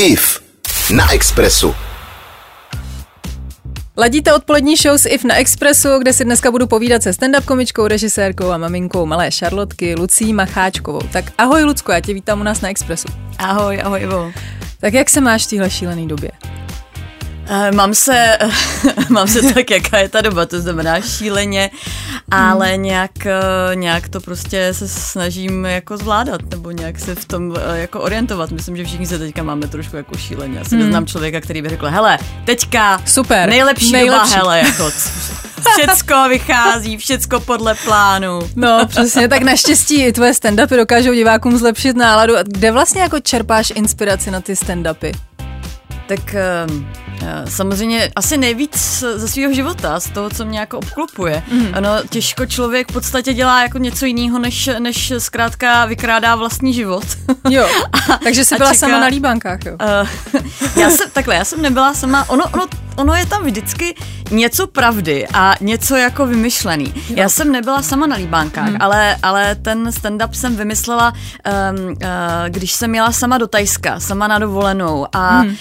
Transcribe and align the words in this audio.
IF 0.00 0.40
na 0.94 1.12
Expressu. 1.12 1.74
Ladíte 3.96 4.34
odpolední 4.34 4.76
show 4.76 4.98
s 4.98 5.08
IF 5.08 5.24
na 5.24 5.34
Expressu, 5.34 5.88
kde 5.98 6.12
si 6.12 6.24
dneska 6.24 6.50
budu 6.50 6.66
povídat 6.66 7.02
se 7.02 7.10
stand-up 7.10 7.44
komičkou, 7.44 7.86
režisérkou 7.86 8.50
a 8.50 8.58
maminkou 8.58 9.06
malé 9.06 9.32
Šarlotky 9.32 9.94
Lucí 9.94 10.32
Macháčkovou. 10.32 11.00
Tak 11.12 11.24
ahoj 11.38 11.64
Lucko, 11.64 11.92
já 11.92 12.00
tě 12.00 12.14
vítám 12.14 12.40
u 12.40 12.42
nás 12.42 12.60
na 12.60 12.68
Expressu. 12.68 13.08
Ahoj, 13.38 13.80
ahoj 13.84 14.02
Ivo. 14.02 14.32
Tak 14.80 14.94
jak 14.94 15.10
se 15.10 15.20
máš 15.20 15.46
v 15.46 15.50
téhle 15.50 15.70
šílené 15.70 16.06
době? 16.06 16.30
Uh, 17.50 17.76
mám 17.76 17.94
se, 17.94 18.38
mám 19.08 19.28
se 19.28 19.42
tak, 19.54 19.70
jaká 19.70 19.98
je 19.98 20.08
ta 20.08 20.20
doba, 20.20 20.46
to 20.46 20.60
znamená 20.60 21.00
šíleně, 21.00 21.70
ale 22.30 22.66
hmm. 22.72 22.82
nějak, 22.82 23.10
uh, 23.24 23.76
nějak 23.76 24.08
to 24.08 24.20
prostě 24.20 24.74
se 24.74 24.88
snažím 24.88 25.64
jako 25.64 25.96
zvládat, 25.96 26.40
nebo 26.50 26.70
nějak 26.70 26.98
se 26.98 27.14
v 27.14 27.24
tom 27.24 27.50
uh, 27.50 27.56
jako 27.72 28.00
orientovat. 28.00 28.50
Myslím, 28.50 28.76
že 28.76 28.84
všichni 28.84 29.06
se 29.06 29.18
teďka 29.18 29.42
máme 29.42 29.68
trošku 29.68 29.96
jako 29.96 30.16
šíleně. 30.16 30.58
Já 30.58 30.64
si 30.64 30.74
hmm. 30.74 30.84
neznám 30.84 31.06
člověka, 31.06 31.40
který 31.40 31.62
by 31.62 31.68
řekl, 31.68 31.86
hele, 31.86 32.18
teďka 32.44 33.02
Super, 33.06 33.48
nejlepší, 33.48 33.92
nejlepší. 33.92 34.34
doba, 34.34 34.36
hele, 34.36 34.58
jako 34.58 34.90
všecko 35.78 36.28
vychází, 36.28 36.96
všecko 36.96 37.40
podle 37.40 37.74
plánu. 37.74 38.38
No, 38.56 38.86
přesně, 38.86 39.28
tak 39.28 39.42
naštěstí 39.42 40.04
i 40.04 40.12
tvoje 40.12 40.32
stand-upy 40.32 40.76
dokážou 40.76 41.12
divákům 41.12 41.58
zlepšit 41.58 41.96
náladu. 41.96 42.34
Kde 42.44 42.72
vlastně 42.72 43.02
jako 43.02 43.20
čerpáš 43.20 43.72
inspiraci 43.74 44.30
na 44.30 44.40
ty 44.40 44.54
stand-upy? 44.54 45.12
Tak 46.06 46.34
uh, 46.66 47.07
Samozřejmě 47.48 48.10
asi 48.16 48.36
nejvíc 48.36 49.04
ze 49.16 49.28
svého 49.28 49.52
života, 49.52 50.00
z 50.00 50.10
toho, 50.10 50.30
co 50.30 50.44
mě 50.44 50.58
jako 50.58 50.78
obklopuje. 50.78 51.42
Mm. 51.52 51.68
Ano, 51.72 51.90
těžko 52.10 52.46
člověk 52.46 52.90
v 52.90 52.92
podstatě 52.92 53.34
dělá 53.34 53.62
jako 53.62 53.78
něco 53.78 54.06
jiného, 54.06 54.38
než, 54.38 54.70
než 54.78 55.12
zkrátka 55.18 55.84
vykrádá 55.84 56.34
vlastní 56.36 56.72
život. 56.72 57.04
Jo, 57.50 57.68
a, 57.92 58.18
takže 58.24 58.44
jsi 58.44 58.56
byla 58.56 58.72
čeká, 58.72 58.78
sama 58.78 59.00
na 59.00 59.06
líbánkách, 59.06 59.60
jo? 59.66 59.72
Uh, 59.72 60.42
já 60.76 60.90
jsem, 60.90 61.10
takhle, 61.10 61.34
já 61.34 61.44
jsem 61.44 61.62
nebyla 61.62 61.94
sama, 61.94 62.30
ono, 62.30 62.44
ono, 62.52 62.66
ono 62.98 63.14
je 63.14 63.26
tam 63.26 63.44
vždycky 63.44 63.94
něco 64.30 64.66
pravdy 64.66 65.26
a 65.34 65.54
něco 65.60 65.96
jako 65.96 66.26
vymyšlený. 66.26 66.92
Jo. 66.96 67.14
Já 67.16 67.28
jsem 67.28 67.52
nebyla 67.52 67.82
sama 67.82 68.06
na 68.06 68.16
líbánkách, 68.16 68.70
mm. 68.70 68.76
ale, 68.80 69.16
ale 69.22 69.54
ten 69.54 69.88
stand-up 69.88 70.30
jsem 70.32 70.56
vymyslela, 70.56 71.12
um, 71.12 71.86
uh, 71.88 71.94
když 72.48 72.72
jsem 72.72 72.94
jela 72.94 73.12
sama 73.12 73.38
do 73.38 73.46
Tajska, 73.46 74.00
sama 74.00 74.28
na 74.28 74.38
dovolenou 74.38 75.06
a 75.12 75.42
mm. 75.42 75.48
uh, 75.48 75.54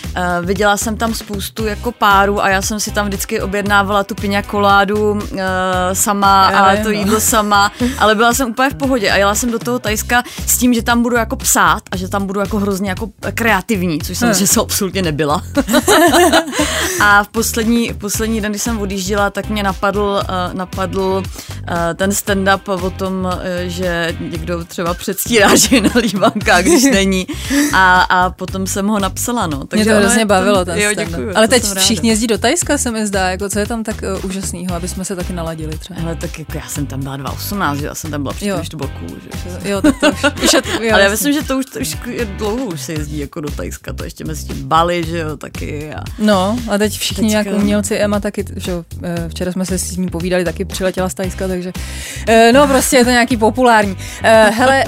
viděla 0.46 0.78
jsem 0.78 0.98
tam 0.98 1.14
spoustu 1.14 1.66
jako 1.66 1.92
párů 1.92 2.44
a 2.44 2.50
já 2.50 2.62
jsem 2.62 2.80
si 2.80 2.92
tam 2.92 3.08
vždycky 3.08 3.42
objednávala 3.42 4.04
tu 4.04 4.16
piňa 4.16 4.42
koládu 4.42 5.12
uh, 5.12 5.20
sama 5.94 6.50
já, 6.52 6.60
a 6.60 6.84
to 6.84 6.90
jídlo 6.90 7.20
sama, 7.20 7.72
ale 7.98 8.16
byla 8.16 8.34
jsem 8.34 8.50
úplně 8.50 8.70
v 8.70 8.76
pohodě 8.76 9.12
a 9.12 9.16
jela 9.16 9.36
jsem 9.36 9.52
do 9.52 9.60
toho 9.60 9.80
Tajska 9.80 10.24
s 10.46 10.58
tím, 10.58 10.74
že 10.74 10.82
tam 10.82 11.04
budu 11.04 11.16
jako 11.16 11.36
psát 11.36 11.82
a 11.92 11.98
že 11.98 12.08
tam 12.08 12.28
budu 12.28 12.40
jako 12.40 12.60
hrozně 12.60 12.90
jako 12.90 13.10
kreativní, 13.34 14.00
což 14.00 14.18
jsem, 14.18 14.30
hmm. 14.30 14.38
že 14.38 14.48
se 14.48 14.60
absolutně 14.62 15.02
nebyla. 15.02 15.44
a 17.02 17.27
v 17.28 17.30
poslední, 17.30 17.89
v 17.89 17.97
poslední 17.97 18.42
den, 18.42 18.52
když 18.52 18.61
jsem 18.61 18.80
odjížděla, 18.80 19.30
tak 19.30 19.50
mě 19.50 19.64
napadl, 19.64 20.22
uh, 20.23 20.53
napadl 20.53 21.02
uh, 21.02 21.23
ten 21.95 22.09
stand-up 22.09 22.86
o 22.86 22.89
tom, 22.89 23.14
uh, 23.25 23.42
že 23.67 24.16
někdo 24.20 24.66
třeba 24.66 24.94
předstírá, 24.94 25.55
že 25.55 25.75
je 25.75 25.81
na 25.81 25.92
líbanka, 25.95 26.61
když 26.61 26.83
není 26.92 27.28
a, 27.73 28.02
a 28.02 28.30
potom 28.30 28.67
jsem 28.67 28.88
ho 28.88 29.00
napsala, 29.00 29.48
no. 29.48 29.66
Takže 29.66 29.86
Mě 29.86 29.94
to 29.94 30.00
hrozně 30.00 30.25
bavilo, 30.25 30.66
ten 30.66 30.80
jo, 30.80 30.94
děkuju, 30.94 31.31
ale 31.36 31.48
teď 31.48 31.64
všichni 31.64 32.09
jezdí 32.09 32.28
do 32.28 32.38
Tajska, 32.38 32.78
se 32.78 32.92
mi 32.92 33.08
zdá, 33.08 33.30
jako 33.30 33.50
co 33.50 33.59
je 33.59 33.66
tam 33.66 33.83
tak 33.83 33.95
uh, 34.16 34.25
úžasného, 34.25 34.75
aby 34.75 34.88
jsme 34.88 35.05
se 35.05 35.16
taky 35.16 35.33
naladili 35.33 35.78
třeba. 35.78 36.00
Ale 36.02 36.16
tak 36.16 36.39
jako 36.39 36.58
já 36.58 36.67
jsem 36.67 36.86
tam 36.86 37.00
byla 37.00 37.17
2018, 37.17 37.78
že 37.78 37.86
já 37.86 37.95
jsem 37.95 38.11
tam 38.11 38.22
byla 38.22 38.33
předtím, 38.33 38.55
když 38.55 38.70
to 38.70 38.78
bylo 38.78 38.89
cool, 39.00 39.09
že? 39.09 39.70
Jo, 39.70 39.81
tak 39.81 40.00
to 40.00 40.09
už, 40.11 40.44
už 40.44 40.53
je, 40.53 40.61
jo, 40.81 40.94
Ale 40.94 41.03
já 41.03 41.09
myslím, 41.09 41.33
že 41.33 41.44
to 41.44 41.58
už, 41.58 41.66
to 41.66 41.80
už 41.80 41.98
je 42.05 42.25
dlouho 42.25 42.66
už 42.66 42.81
se 42.81 42.94
jezdí 42.94 43.20
jako 43.20 43.42
do 43.42 43.52
Tajska, 43.52 43.94
to 43.94 44.03
ještě 44.03 44.25
mezi 44.25 44.45
tím 44.45 44.67
Bali, 44.67 45.03
že 45.08 45.17
jo, 45.17 45.38
taky. 45.38 45.94
A... 45.94 46.03
No, 46.20 46.59
a 46.72 46.78
teď 46.78 47.00
všichni 47.00 47.17
Teďka... 47.22 47.30
nějak 47.30 47.48
umělci, 47.62 47.96
Emma 47.96 48.20
taky, 48.20 48.46
že 48.56 48.72
eh, 49.04 49.30
včera 49.30 49.52
jsme 49.52 49.66
se 49.66 49.78
s 49.78 49.98
ním 49.98 50.10
povídali, 50.10 50.46
taky 50.46 50.66
přiletěla 50.66 51.10
z 51.10 51.14
Tajska, 51.14 51.48
takže 51.48 51.73
uh, 52.30 52.36
no 52.54 52.67
prostě 52.67 52.98
je 52.98 53.05
to 53.05 53.11
nějaký 53.11 53.38
populární. 53.38 53.92
Uh, 53.92 54.55
hele, 54.55 54.83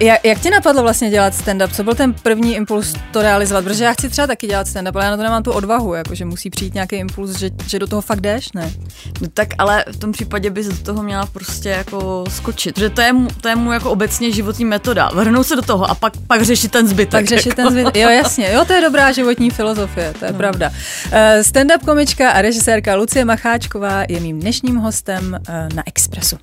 jak, 0.00 0.24
jak 0.24 0.38
tě 0.38 0.50
napadlo 0.50 0.82
vlastně 0.82 1.10
dělat 1.10 1.34
stand-up? 1.34 1.72
Co 1.72 1.84
byl 1.84 1.94
ten 1.94 2.14
první 2.14 2.54
impuls 2.54 2.94
to 3.10 3.22
realizovat? 3.22 3.64
Protože 3.64 3.84
já 3.84 3.92
chci 3.92 4.08
třeba 4.08 4.26
taky 4.26 4.46
dělat 4.46 4.66
stand-up, 4.66 4.92
ale 4.94 5.04
já 5.04 5.10
na 5.10 5.16
to 5.16 5.22
nemám 5.22 5.42
tu 5.42 5.52
odvahu, 5.52 5.94
jakože 5.94 6.24
musí 6.24 6.50
přijít 6.50 6.74
nějaký 6.74 6.96
impuls, 6.96 7.38
že, 7.38 7.50
že 7.66 7.78
do 7.78 7.86
toho 7.86 8.02
fakt 8.02 8.20
jdeš, 8.20 8.52
ne? 8.52 8.72
No 9.20 9.28
tak 9.34 9.48
ale 9.58 9.84
v 9.92 9.96
tom 9.96 10.12
případě 10.12 10.50
bys 10.50 10.66
do 10.66 10.76
toho 10.76 11.02
měla 11.02 11.26
prostě 11.26 11.68
jako 11.68 12.24
skočit, 12.28 12.78
že 12.78 12.90
to 12.90 13.00
je, 13.00 13.12
to 13.40 13.48
je 13.48 13.56
mu 13.56 13.72
jako 13.72 13.90
obecně 13.90 14.32
životní 14.32 14.64
metoda. 14.64 15.10
Vrhnout 15.14 15.46
se 15.46 15.56
do 15.56 15.62
toho 15.62 15.90
a 15.90 15.94
pak, 15.94 16.12
pak 16.26 16.42
řešit 16.42 16.72
ten 16.72 16.88
zbytek. 16.88 17.10
Tak 17.10 17.26
řešit 17.26 17.48
jako. 17.48 17.62
ten 17.62 17.70
zbytek, 17.70 17.96
jo 17.96 18.08
jasně, 18.08 18.52
jo 18.52 18.64
to 18.64 18.72
je 18.72 18.80
dobrá 18.80 19.12
životní 19.12 19.50
filozofie, 19.50 20.14
to 20.18 20.24
je 20.24 20.32
no. 20.32 20.38
pravda. 20.38 20.68
Uh, 21.06 21.12
stand-up 21.42 21.84
komička 21.84 22.30
a 22.30 22.42
režisérka 22.42 22.94
Lucie 22.94 23.24
Macháčková 23.24 24.04
je 24.08 24.20
mým 24.20 24.40
dnešním 24.40 24.76
hostem 24.76 25.38
uh, 25.48 25.54
na 25.76 25.82
Expressu. 25.86 26.36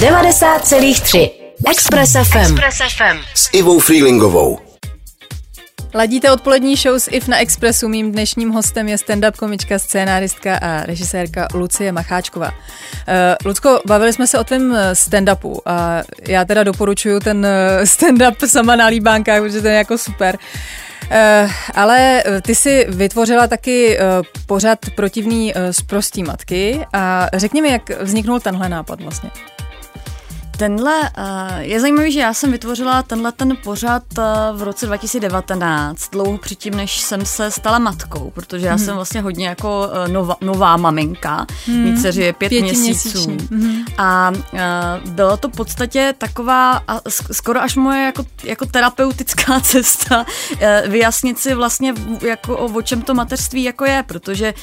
90,3 0.00 1.45
Express 1.64 2.12
FM. 2.12 2.38
Express 2.38 2.78
FM. 2.96 3.18
S 3.34 3.50
Ivou 3.52 3.78
Freelingovou. 3.78 4.58
Ladíte 5.94 6.30
odpolední 6.30 6.76
show 6.76 6.94
s 6.98 7.10
IF 7.10 7.28
na 7.28 7.38
Expressu. 7.38 7.88
Mým 7.88 8.12
dnešním 8.12 8.50
hostem 8.50 8.88
je 8.88 8.96
stand-up 8.96 9.36
komička, 9.36 9.78
scénáristka 9.78 10.56
a 10.56 10.86
režisérka 10.86 11.48
Lucie 11.54 11.92
Macháčková. 11.92 12.48
Uh, 12.48 12.54
Lucko, 13.44 13.80
bavili 13.86 14.12
jsme 14.12 14.26
se 14.26 14.38
o 14.38 14.44
tvém 14.44 14.76
stand-upu 14.92 15.60
a 15.66 16.02
já 16.28 16.44
teda 16.44 16.64
doporučuju 16.64 17.20
ten 17.20 17.46
stand-up 17.84 18.46
sama 18.46 18.76
na 18.76 18.86
líbánkách, 18.86 19.42
protože 19.42 19.62
to 19.62 19.68
je 19.68 19.74
jako 19.74 19.98
super. 19.98 20.38
Uh, 21.02 21.50
ale 21.74 22.22
ty 22.42 22.54
si 22.54 22.86
vytvořila 22.88 23.46
taky 23.46 23.98
uh, 23.98 24.04
pořad 24.46 24.78
protivný 24.94 25.54
uh, 25.54 25.60
z 25.70 25.82
prostý 25.82 26.22
matky 26.22 26.86
a 26.92 27.28
řekni 27.34 27.62
mi, 27.62 27.68
jak 27.68 28.02
vzniknul 28.02 28.40
tenhle 28.40 28.68
nápad 28.68 29.00
vlastně. 29.00 29.30
Tenhle, 30.56 31.00
uh, 31.00 31.58
je 31.58 31.80
zajímavý, 31.80 32.12
že 32.12 32.20
já 32.20 32.34
jsem 32.34 32.52
vytvořila 32.52 33.02
tenhle 33.02 33.32
ten 33.32 33.56
pořad 33.64 34.02
uh, 34.18 34.24
v 34.58 34.62
roce 34.62 34.86
2019, 34.86 36.10
dlouho 36.10 36.38
předtím, 36.38 36.74
než 36.74 37.00
jsem 37.00 37.26
se 37.26 37.50
stala 37.50 37.78
matkou, 37.78 38.30
protože 38.34 38.66
já 38.66 38.74
hmm. 38.74 38.84
jsem 38.84 38.94
vlastně 38.94 39.20
hodně 39.20 39.48
jako 39.48 39.88
uh, 39.88 40.12
nová, 40.12 40.36
nová 40.40 40.76
maminka, 40.76 41.46
hmm. 41.66 41.96
dceři 41.96 42.22
je 42.22 42.32
pět 42.32 42.52
měsíců. 42.52 43.36
Hmm. 43.50 43.84
A 43.98 44.32
uh, 44.52 45.10
bylo 45.10 45.36
to 45.36 45.48
v 45.48 45.52
podstatě 45.52 46.14
taková 46.18 46.82
a 46.88 47.00
skoro 47.32 47.62
až 47.62 47.76
moje 47.76 48.04
jako, 48.04 48.24
jako 48.44 48.66
terapeutická 48.66 49.60
cesta 49.62 50.26
uh, 50.52 50.90
vyjasnit 50.90 51.38
si 51.38 51.54
vlastně 51.54 51.94
jako 52.22 52.58
o, 52.58 52.64
o 52.78 52.82
čem 52.82 53.02
to 53.02 53.14
mateřství 53.14 53.62
jako 53.62 53.84
je, 53.84 54.04
protože, 54.06 54.54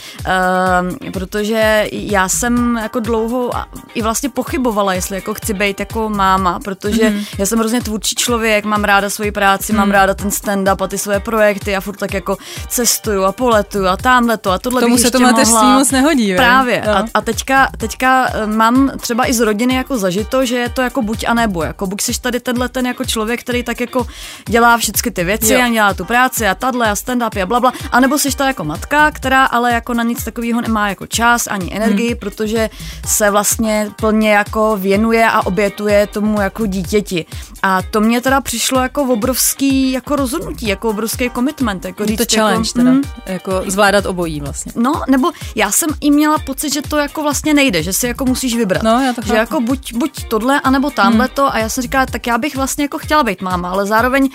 uh, 1.02 1.12
protože 1.12 1.88
já 1.92 2.30
jsem 2.30 2.80
jako 2.82 3.00
dlouho 3.00 3.52
i 3.94 4.02
vlastně 4.02 4.30
pochybovala, 4.30 4.94
jestli 4.94 5.16
jako 5.16 5.34
chci 5.34 5.54
být 5.54 5.83
jako 5.84 6.10
máma, 6.10 6.60
protože 6.60 7.10
mm. 7.10 7.24
já 7.38 7.46
jsem 7.46 7.60
hrozně 7.60 7.82
tvůrčí 7.82 8.16
člověk, 8.16 8.66
mám 8.66 8.84
ráda 8.84 9.10
svoji 9.10 9.32
práci, 9.32 9.74
mm. 9.74 9.78
mám 9.78 9.88
mhm. 9.88 9.94
ráda 9.94 10.14
ten 10.14 10.30
stand-up 10.30 10.84
a 10.84 10.88
ty 10.88 10.98
svoje 10.98 11.20
projekty 11.20 11.76
a 11.76 11.82
furt 11.82 11.98
tak 11.98 12.14
jako 12.14 12.38
cestuju 12.68 13.24
a 13.24 13.32
poletuju 13.32 13.88
a 13.88 13.98
tamhle 13.98 14.38
to 14.38 14.52
a 14.52 14.60
tohle 14.60 14.82
Tomu 14.82 14.96
bych 14.96 15.02
se 15.06 15.12
to 15.12 15.20
mateřství 15.20 15.68
moc 15.68 15.92
nehodí. 15.92 16.36
Právě. 16.36 16.84
No. 16.86 16.98
A, 16.98 17.06
a 17.14 17.22
teďka, 17.22 17.70
teďka 17.78 18.30
eh, 18.34 18.48
mám 18.48 18.92
třeba 19.00 19.30
i 19.30 19.34
z 19.34 19.40
rodiny 19.40 19.76
jako 19.76 19.98
zažito, 19.98 20.46
že 20.46 20.56
je 20.56 20.70
to 20.70 20.82
jako 20.82 21.02
buď 21.02 21.26
a 21.28 21.34
nebo. 21.34 21.64
Jako 21.64 21.88
buď 21.88 22.02
jsi 22.02 22.22
tady 22.22 22.40
tenhle 22.40 22.70
ten 22.70 22.88
jako 22.88 23.06
člověk, 23.06 23.40
který 23.42 23.64
tak 23.64 23.80
jako 23.80 24.08
dělá 24.50 24.78
všechny 24.78 25.12
ty 25.12 25.24
věci 25.24 25.54
jo. 25.54 25.62
a 25.66 25.70
dělá 25.70 25.94
tu 25.94 26.06
práci 26.06 26.48
a 26.48 26.56
tadle 26.56 26.90
a 26.90 26.94
stand-up 26.94 27.42
a 27.42 27.46
blabla, 27.46 27.74
a 27.92 28.00
nebo 28.00 28.18
jsi 28.18 28.36
ta 28.36 28.48
jako 28.48 28.64
matka, 28.64 29.12
která 29.12 29.46
ale 29.46 29.74
jako 29.74 29.94
na 29.94 30.04
nic 30.04 30.24
takového 30.24 30.62
nemá 30.62 30.90
jako 30.90 31.08
čas 31.08 31.48
ani 31.48 31.76
energii, 31.76 32.10
hmm. 32.10 32.20
protože 32.20 32.70
se 33.06 33.32
vlastně 33.32 33.92
plně 33.96 34.32
jako 34.32 34.78
věnuje 34.78 35.26
a 35.30 35.46
obětuje 35.46 35.73
obětuje 35.74 36.08
tomu 36.08 36.42
jako 36.42 36.66
dítěti. 36.66 37.26
A 37.64 37.82
to 37.82 38.02
mě 38.02 38.22
teda 38.22 38.42
přišlo 38.42 38.82
jako 38.82 39.04
obrovský 39.04 39.92
jako 39.92 40.16
rozhodnutí, 40.16 40.68
jako 40.68 40.90
obrovský 40.90 41.30
commitment. 41.30 41.86
Jako 41.86 42.06
říct, 42.06 42.18
to 42.18 42.36
challenge 42.36 42.70
jako, 42.70 42.80
teda, 42.80 42.92
mm, 42.92 43.02
jako 43.26 43.64
zvládat 43.68 44.06
obojí 44.06 44.40
vlastně. 44.40 44.72
No, 44.76 45.02
nebo 45.10 45.32
já 45.56 45.72
jsem 45.72 45.90
i 46.02 46.12
měla 46.12 46.38
pocit, 46.38 46.74
že 46.74 46.82
to 46.82 46.98
jako 46.98 47.24
vlastně 47.24 47.54
nejde, 47.54 47.84
že 47.84 47.94
si 47.94 48.08
jako 48.08 48.26
musíš 48.26 48.56
vybrat. 48.56 48.84
No, 48.84 49.02
já 49.02 49.14
to 49.14 49.22
že 49.26 49.36
jako 49.36 49.62
buď, 49.62 49.94
buď 49.94 50.26
tohle, 50.28 50.62
anebo 50.62 50.90
tamhle 50.90 51.26
hmm. 51.26 51.36
to 51.36 51.54
a 51.54 51.58
já 51.58 51.70
jsem 51.70 51.82
říkala, 51.82 52.06
tak 52.06 52.28
já 52.28 52.38
bych 52.38 52.56
vlastně 52.56 52.84
jako 52.84 52.98
chtěla 52.98 53.24
být 53.24 53.42
máma, 53.42 53.70
ale 53.70 53.86
zároveň 53.86 54.30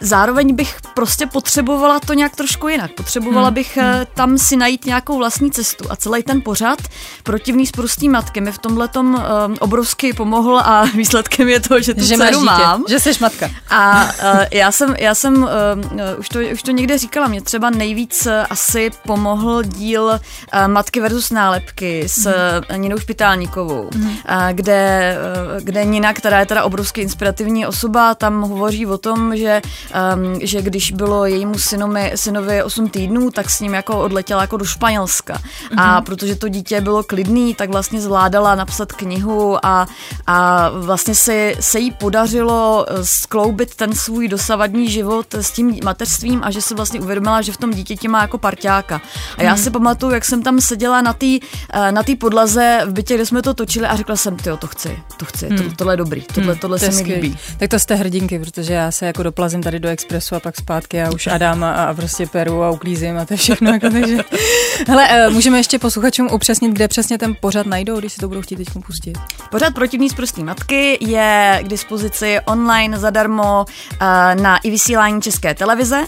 zároveň 0.00 0.54
bych 0.54 0.76
prostě 0.94 1.26
potřebovala 1.26 2.00
to 2.00 2.14
nějak 2.14 2.36
trošku 2.36 2.68
jinak. 2.68 2.90
Potřebovala 2.92 3.46
hmm. 3.46 3.54
bych 3.54 3.76
hmm. 3.76 4.06
tam 4.14 4.38
si 4.38 4.56
najít 4.56 4.86
nějakou 4.86 5.18
vlastní 5.18 5.50
cestu 5.50 5.84
a 5.90 5.96
celý 5.96 6.22
ten 6.22 6.42
pořad 6.42 6.78
protivný 7.22 7.66
s 7.66 7.72
prostý 7.72 8.08
matky 8.08 8.40
mi 8.40 8.52
v 8.52 8.58
tomhle 8.58 8.88
um, 8.96 9.16
obrovsky 9.60 10.12
pomohl 10.12 10.58
a 10.58 10.84
výsledkem 10.94 11.48
je 11.48 11.60
to, 11.60 11.80
že 11.80 11.94
tu 11.94 12.04
že 12.04 12.16
dceru 12.16 12.40
mám. 12.40 12.84
Že 12.88 13.00
jsi 13.00 13.10
matka. 13.20 13.50
A 13.70 14.04
uh, 14.04 14.40
já 14.52 14.72
jsem, 14.72 14.94
já 14.98 15.14
jsem 15.14 15.42
uh, 15.42 15.48
už, 16.18 16.28
to, 16.28 16.38
už 16.52 16.62
to 16.62 16.70
někde 16.70 16.98
říkala, 16.98 17.28
mě 17.28 17.40
třeba 17.40 17.70
nejvíc 17.70 18.28
asi 18.50 18.90
pomohl 19.06 19.62
díl 19.62 20.04
uh, 20.04 20.68
Matky 20.68 21.00
versus 21.00 21.30
nálepky 21.30 22.08
s 22.08 22.24
hmm. 22.24 22.82
Ninou 22.82 22.98
Špitálníkovou, 22.98 23.90
hmm. 23.94 24.08
uh, 24.08 24.16
kde, 24.52 25.16
uh, 25.56 25.64
kde 25.64 25.84
Nina, 25.84 26.12
která 26.12 26.40
je 26.40 26.46
teda 26.46 26.64
obrovsky 26.64 27.00
inspirativní 27.00 27.66
osoba, 27.66 28.14
tam 28.14 28.42
hovoří 28.42 28.86
o 28.86 28.98
tom, 28.98 29.36
že 29.36 29.62
um, 30.14 30.38
že 30.42 30.62
když 30.62 30.92
bylo 30.92 31.26
jejímu 31.26 31.58
synovi, 31.58 32.12
synovi 32.14 32.62
8 32.62 32.88
týdnů, 32.88 33.30
tak 33.30 33.50
s 33.50 33.60
ním 33.60 33.74
jako 33.74 34.00
odletěla 34.00 34.40
jako 34.40 34.56
do 34.56 34.64
Španělska. 34.64 35.34
Mm-hmm. 35.34 35.80
A 35.80 35.94
mhm. 35.94 36.04
protože 36.04 36.36
to 36.36 36.48
dítě 36.48 36.80
bylo 36.80 37.02
klidný, 37.02 37.54
tak 37.54 37.70
vlastně 37.70 38.00
zvládala 38.00 38.54
napsat 38.54 38.92
knihu 38.92 39.66
a, 39.66 39.86
a 40.26 40.70
vlastně 40.70 41.14
se, 41.14 41.52
se 41.60 41.78
jí 41.78 41.90
podařilo 41.90 42.86
eh, 42.88 43.04
skloubit 43.04 43.74
ten 43.74 43.92
svůj 43.94 44.28
dosavadní 44.28 44.90
život 44.90 45.34
s 45.34 45.50
tím 45.50 45.78
mateřstvím 45.84 46.40
a 46.44 46.50
že 46.50 46.62
se 46.62 46.74
vlastně 46.74 47.00
uvědomila, 47.00 47.42
že 47.42 47.52
v 47.52 47.56
tom 47.56 47.70
dítěti 47.70 48.08
má 48.08 48.22
jako 48.22 48.38
parťáka. 48.38 49.00
A 49.38 49.42
já 49.42 49.54
mm. 49.54 49.58
si 49.58 49.70
pamatuju, 49.70 50.12
jak 50.12 50.24
jsem 50.24 50.42
tam 50.42 50.60
seděla 50.60 51.02
na 51.02 51.12
té 51.12 51.38
eh, 51.72 51.92
na 51.92 52.02
podlaze 52.20 52.80
v 52.86 52.92
bytě, 52.92 53.14
kde 53.14 53.26
jsme 53.26 53.42
to 53.42 53.54
točili 53.54 53.86
a 53.86 53.96
řekla 53.96 54.16
jsem, 54.16 54.36
ty 54.36 54.50
to 54.58 54.66
chci, 54.66 54.98
to 55.16 55.24
chci, 55.24 55.48
mm. 55.50 55.56
to, 55.56 55.64
tohle 55.76 55.92
je 55.92 55.96
dobrý, 55.96 56.22
tohle, 56.34 56.52
mm. 56.52 56.58
tohle 56.58 56.78
to 56.78 56.92
se 56.92 57.02
mi 57.02 57.14
líbí. 57.14 57.38
Tak 57.58 57.70
to 57.70 57.78
jste 57.78 57.94
hrdinky, 57.94 58.38
protože 58.38 58.72
já 58.72 58.90
se 58.90 59.06
jako 59.06 59.22
doplazím 59.54 59.62
tady 59.62 59.80
do 59.80 59.88
Expressu 59.88 60.34
a 60.34 60.40
pak 60.40 60.56
zpátky 60.56 61.02
a 61.02 61.12
už 61.12 61.26
Adam 61.26 61.64
a, 61.64 61.72
a 61.72 61.94
prostě 61.94 62.26
peru 62.26 62.62
a 62.62 62.70
uklízím 62.70 63.18
a 63.18 63.24
to 63.24 63.36
všechno. 63.36 63.72
Jako, 63.72 63.90
takže... 63.90 64.16
Hele, 64.88 65.08
eh, 65.10 65.30
můžeme 65.30 65.58
ještě 65.58 65.78
posluchačům 65.78 66.28
upřesnit, 66.32 66.72
kde 66.72 66.88
přesně 66.88 67.18
ten 67.18 67.36
pořad 67.40 67.66
najdou, 67.66 67.98
když 67.98 68.12
si 68.12 68.20
to 68.20 68.28
budou 68.28 68.42
chtít 68.42 68.56
teď 68.56 68.68
pustit. 68.86 69.18
Pořad 69.50 69.74
protivní 69.74 70.10
z 70.10 70.14
prostý 70.14 70.44
matky 70.44 70.98
je 71.00 71.60
k 71.64 71.68
dispozici 71.68 72.40
online 72.44 72.98
zadarmo 72.98 73.64
eh, 73.92 73.96
na 74.34 74.56
i 74.56 74.70
vysílání 74.70 75.22
České 75.22 75.54
televize. 75.54 76.04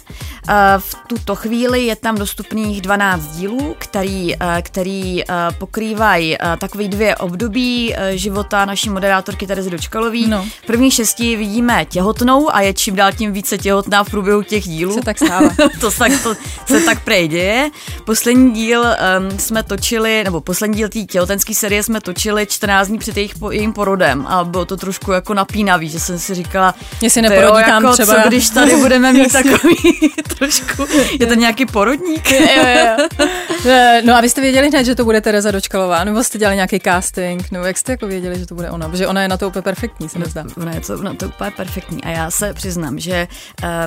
Eh, 0.49 0.54
v 0.78 0.94
tuto 1.06 1.34
chvíli 1.34 1.87
je 1.87 1.96
tam 1.96 2.14
dostupných 2.14 2.81
12 2.81 3.26
dílů, 3.26 3.75
který, 3.78 4.34
který 4.62 5.22
pokrývají 5.58 6.37
takový 6.58 6.88
dvě 6.88 7.16
období 7.16 7.94
života 8.10 8.64
naší 8.64 8.90
moderátorky 8.90 9.46
Terezy 9.46 9.70
Dočkalový. 9.70 10.26
No. 10.26 10.46
V 10.62 10.66
první 10.66 10.90
šesti 10.90 11.37
vidíme 11.37 11.84
těhotnou 11.84 12.54
a 12.54 12.60
je 12.60 12.75
čím 12.75 12.96
dál 12.96 13.12
tím 13.12 13.32
více 13.36 13.58
těhotná 13.58 14.04
v 14.04 14.10
průběhu 14.10 14.42
těch 14.42 14.64
dílů. 14.64 14.94
Se 14.94 15.00
tak 15.00 15.18
stává. 15.18 15.48
to, 15.80 15.90
tak, 15.90 16.12
to 16.22 16.34
se 16.66 16.80
tak 16.80 17.04
přejde. 17.04 17.70
Poslední 18.04 18.52
díl 18.52 18.80
um, 18.80 19.38
jsme 19.38 19.62
točili, 19.62 20.24
nebo 20.24 20.40
poslední 20.40 20.76
díl 20.76 20.88
té 20.88 20.98
těhotenské 20.98 21.54
série 21.54 21.82
jsme 21.82 22.00
točili 22.00 22.46
14 22.46 22.88
dní 22.88 22.98
před 22.98 23.16
jejich, 23.16 23.34
po, 23.38 23.50
jejím 23.50 23.72
porodem 23.72 24.26
a 24.26 24.44
bylo 24.44 24.64
to 24.64 24.76
trošku 24.76 25.12
jako 25.12 25.34
napínavý, 25.34 25.88
že 25.88 26.00
jsem 26.00 26.18
si 26.18 26.34
říkala, 26.34 26.74
jestli 27.02 27.22
neporodí 27.22 27.64
tam 27.64 27.84
jako, 27.84 27.92
třeba. 27.92 28.22
Co, 28.22 28.28
když 28.28 28.50
tady 28.50 28.76
budeme 28.82 29.12
mít 29.12 29.32
takový 29.32 29.76
trošku, 30.38 30.86
je 31.20 31.26
to 31.26 31.34
nějaký 31.34 31.66
porodník? 31.66 32.30
jo, 32.30 32.40
jo, 32.40 32.66
jo. 32.86 33.06
No 34.04 34.16
a 34.16 34.20
vy 34.20 34.28
jste 34.28 34.40
věděli 34.40 34.68
hned, 34.68 34.84
že 34.84 34.94
to 34.94 35.04
bude 35.04 35.20
Tereza 35.20 35.50
Dočkalová, 35.50 36.04
nebo 36.04 36.24
jste 36.24 36.38
dělali 36.38 36.56
nějaký 36.56 36.80
casting, 36.80 37.50
nebo 37.50 37.64
jak 37.64 37.78
jste 37.78 37.92
jako 37.92 38.06
věděli, 38.06 38.38
že 38.38 38.46
to 38.46 38.54
bude 38.54 38.70
ona, 38.70 38.88
protože 38.88 39.06
ona 39.06 39.22
je 39.22 39.28
na 39.28 39.36
to 39.36 39.48
úplně 39.48 39.62
perfektní, 39.62 40.08
se 40.08 40.18
nezdá. 40.18 40.44
Ona 40.56 40.74
je 40.74 40.80
to, 40.80 40.94
ona 40.98 41.14
to 41.14 41.26
úplně 41.26 41.50
perfektní 41.50 42.04
a 42.04 42.10
já 42.10 42.30
se 42.30 42.54
přiznám, 42.54 42.98
že 42.98 43.25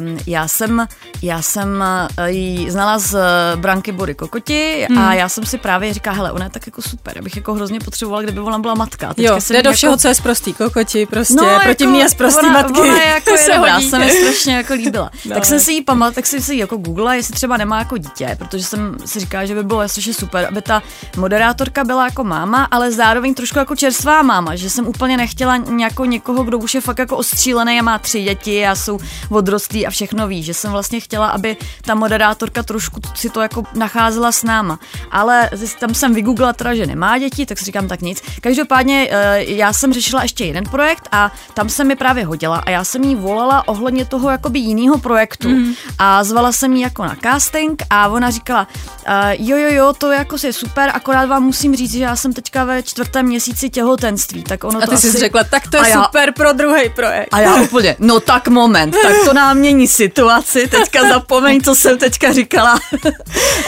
um, 0.02 0.18
já 0.28 0.48
jsem, 0.48 0.88
já 1.22 1.42
jsem 1.42 1.84
uh, 2.20 2.26
ji 2.26 2.72
znala 2.72 3.00
z 3.00 3.14
uh, 3.14 3.62
branky 3.62 3.92
Body 3.92 4.16
Kokoti 4.16 4.88
hmm. 4.90 5.00
a 5.00 5.14
já 5.14 5.30
jsem 5.30 5.46
si 5.46 5.58
právě 5.58 5.94
říkala, 5.94 6.16
hele, 6.16 6.32
ona 6.32 6.46
je 6.46 6.50
tak 6.50 6.68
jako 6.68 6.82
super, 6.82 7.18
abych 7.20 7.36
jako 7.36 7.54
hrozně 7.54 7.80
potřebovala, 7.80 8.24
kdyby 8.24 8.40
ona 8.40 8.60
byla 8.60 8.74
matka. 8.74 9.14
Teďka 9.14 9.34
jo, 9.34 9.40
jde 9.50 9.64
do 9.64 9.70
jako... 9.70 9.78
všeho, 9.78 9.98
co 9.98 10.08
je 10.08 10.16
z 10.16 10.20
prostý 10.20 10.54
kokoti, 10.54 11.06
prostě 11.06 11.34
no, 11.34 11.60
protivný 11.64 12.00
jako, 12.00 12.06
a 12.06 12.10
z 12.10 12.14
prostý 12.14 12.46
ona, 12.46 12.54
matky. 12.54 12.80
Ona 12.80 13.02
je 13.02 13.08
jako 13.08 13.38
se 13.38 13.54
dobrá, 13.54 13.82
se 13.82 14.00
mi 14.00 14.12
strašně 14.12 14.56
jako 14.56 14.74
líbila. 14.74 15.10
No. 15.26 15.36
Tak 15.36 15.46
jsem 15.46 15.60
si 15.60 15.72
ji 15.72 15.82
pamatovala, 15.82 16.12
tak 16.12 16.26
jsem 16.26 16.42
si 16.42 16.54
ji 16.54 16.60
jako 16.60 16.78
googla, 16.78 17.14
jestli 17.14 17.34
třeba 17.34 17.58
nemá 17.58 17.80
jako 17.80 17.98
dítě, 17.98 18.36
protože 18.40 18.64
jsem 18.64 18.98
si 19.06 19.20
říkala, 19.20 19.46
že 19.46 19.56
by 19.56 19.64
bylo 19.64 19.90
strašně 19.90 20.14
super, 20.14 20.46
aby 20.46 20.62
ta 20.62 20.84
moderátorka 21.18 21.84
byla 21.84 22.06
jako 22.06 22.24
máma, 22.24 22.68
ale 22.72 22.92
zároveň 22.92 23.34
trošku 23.34 23.60
jako 23.60 23.76
čerstvá 23.76 24.22
máma, 24.22 24.56
že 24.56 24.70
jsem 24.70 24.88
úplně 24.88 25.18
nechtěla 25.18 25.58
někoho, 26.06 26.44
kdo 26.44 26.58
už 26.58 26.74
je 26.76 26.82
fakt 26.82 27.00
jako 27.00 27.18
ostřílený 27.18 27.80
a 27.80 27.84
má 27.84 28.00
tři 28.00 28.24
děti 28.24 28.68
a 28.68 28.76
jsou 28.76 29.00
odrostlí 29.30 29.88
a 29.88 29.90
všechno 29.90 30.28
ví, 30.28 30.44
že 30.44 30.54
jsem 30.54 30.72
vlastně 30.72 31.00
chtěla, 31.00 31.28
aby 31.28 31.58
ta 31.82 31.96
moderátorka 31.96 32.64
trošku 32.64 33.02
si 33.16 33.30
to 33.30 33.42
jako 33.42 33.64
nacházela 33.74 34.32
s 34.32 34.44
náma. 34.44 34.80
Ale 35.12 35.50
tam 35.80 35.94
jsem 35.94 36.14
vygooglila 36.14 36.54
teda, 36.54 36.76
že 36.76 36.86
nemá 36.86 37.18
děti, 37.18 37.46
tak 37.46 37.60
si 37.60 37.66
říkám 37.66 37.88
tak 37.88 38.02
nic. 38.02 38.22
Každopádně 38.42 39.08
eh, 39.12 39.44
já 39.44 39.74
jsem 39.74 39.94
řešila 39.94 40.22
ještě 40.24 40.46
jeden 40.46 40.64
projekt 40.64 41.08
a 41.12 41.32
tam 41.54 41.70
se 41.70 41.84
mi 41.84 41.96
právě 41.96 42.26
hodila 42.26 42.58
a 42.58 42.70
já 42.70 42.84
jsem 42.84 43.04
jí 43.04 43.16
volala 43.16 43.68
ohledně 43.68 44.06
toho 44.06 44.30
jakoby 44.30 44.60
jiného 44.60 44.98
projektu 44.98 45.50
mm. 45.50 45.74
a 46.00 46.24
zvala 46.24 46.52
jsem 46.52 46.74
jí 46.74 46.82
jako 46.82 47.04
na 47.04 47.16
casting 47.24 47.84
a 47.90 48.08
ona 48.08 48.30
říkala, 48.30 48.68
uh, 49.08 49.48
jo, 49.48 49.58
jo, 49.58 49.70
jo, 49.72 49.94
to 49.98 50.12
jako 50.12 50.36
je 50.44 50.54
super, 50.54 50.92
akorát 50.94 51.26
vám 51.26 51.44
musím 51.44 51.76
říct, 51.76 51.92
že 51.92 52.00
já 52.00 52.16
jsem 52.16 52.34
teďka 52.34 52.64
ve 52.64 52.84
čtvrtém 52.84 53.26
měsíci 53.26 53.70
těhotenství, 53.70 54.44
tak 54.44 54.64
ono 54.64 54.78
a 54.78 54.82
ty 54.82 54.88
to 54.88 54.98
jsi 54.98 55.10
asi... 55.10 55.20
řekla, 55.20 55.44
tak 55.44 55.68
to 55.68 55.78
je 55.78 55.90
já... 55.90 56.04
super 56.04 56.34
pro 56.34 56.54
druhý 56.54 56.90
projekt. 56.90 57.30
A 57.32 57.40
já 57.40 57.56
úplně, 57.56 57.96
no 58.00 58.20
tak 58.20 58.48
moment, 58.48 58.96
tak 59.04 59.16
to 59.26 59.34
nám 59.34 59.58
mění 59.58 59.88
situaci, 59.88 60.68
teďka 60.68 61.10
zapomeň, 61.14 61.62
co 61.62 61.76
jsem 61.76 61.98
teďka 61.98 62.34
říkala. 62.34 62.80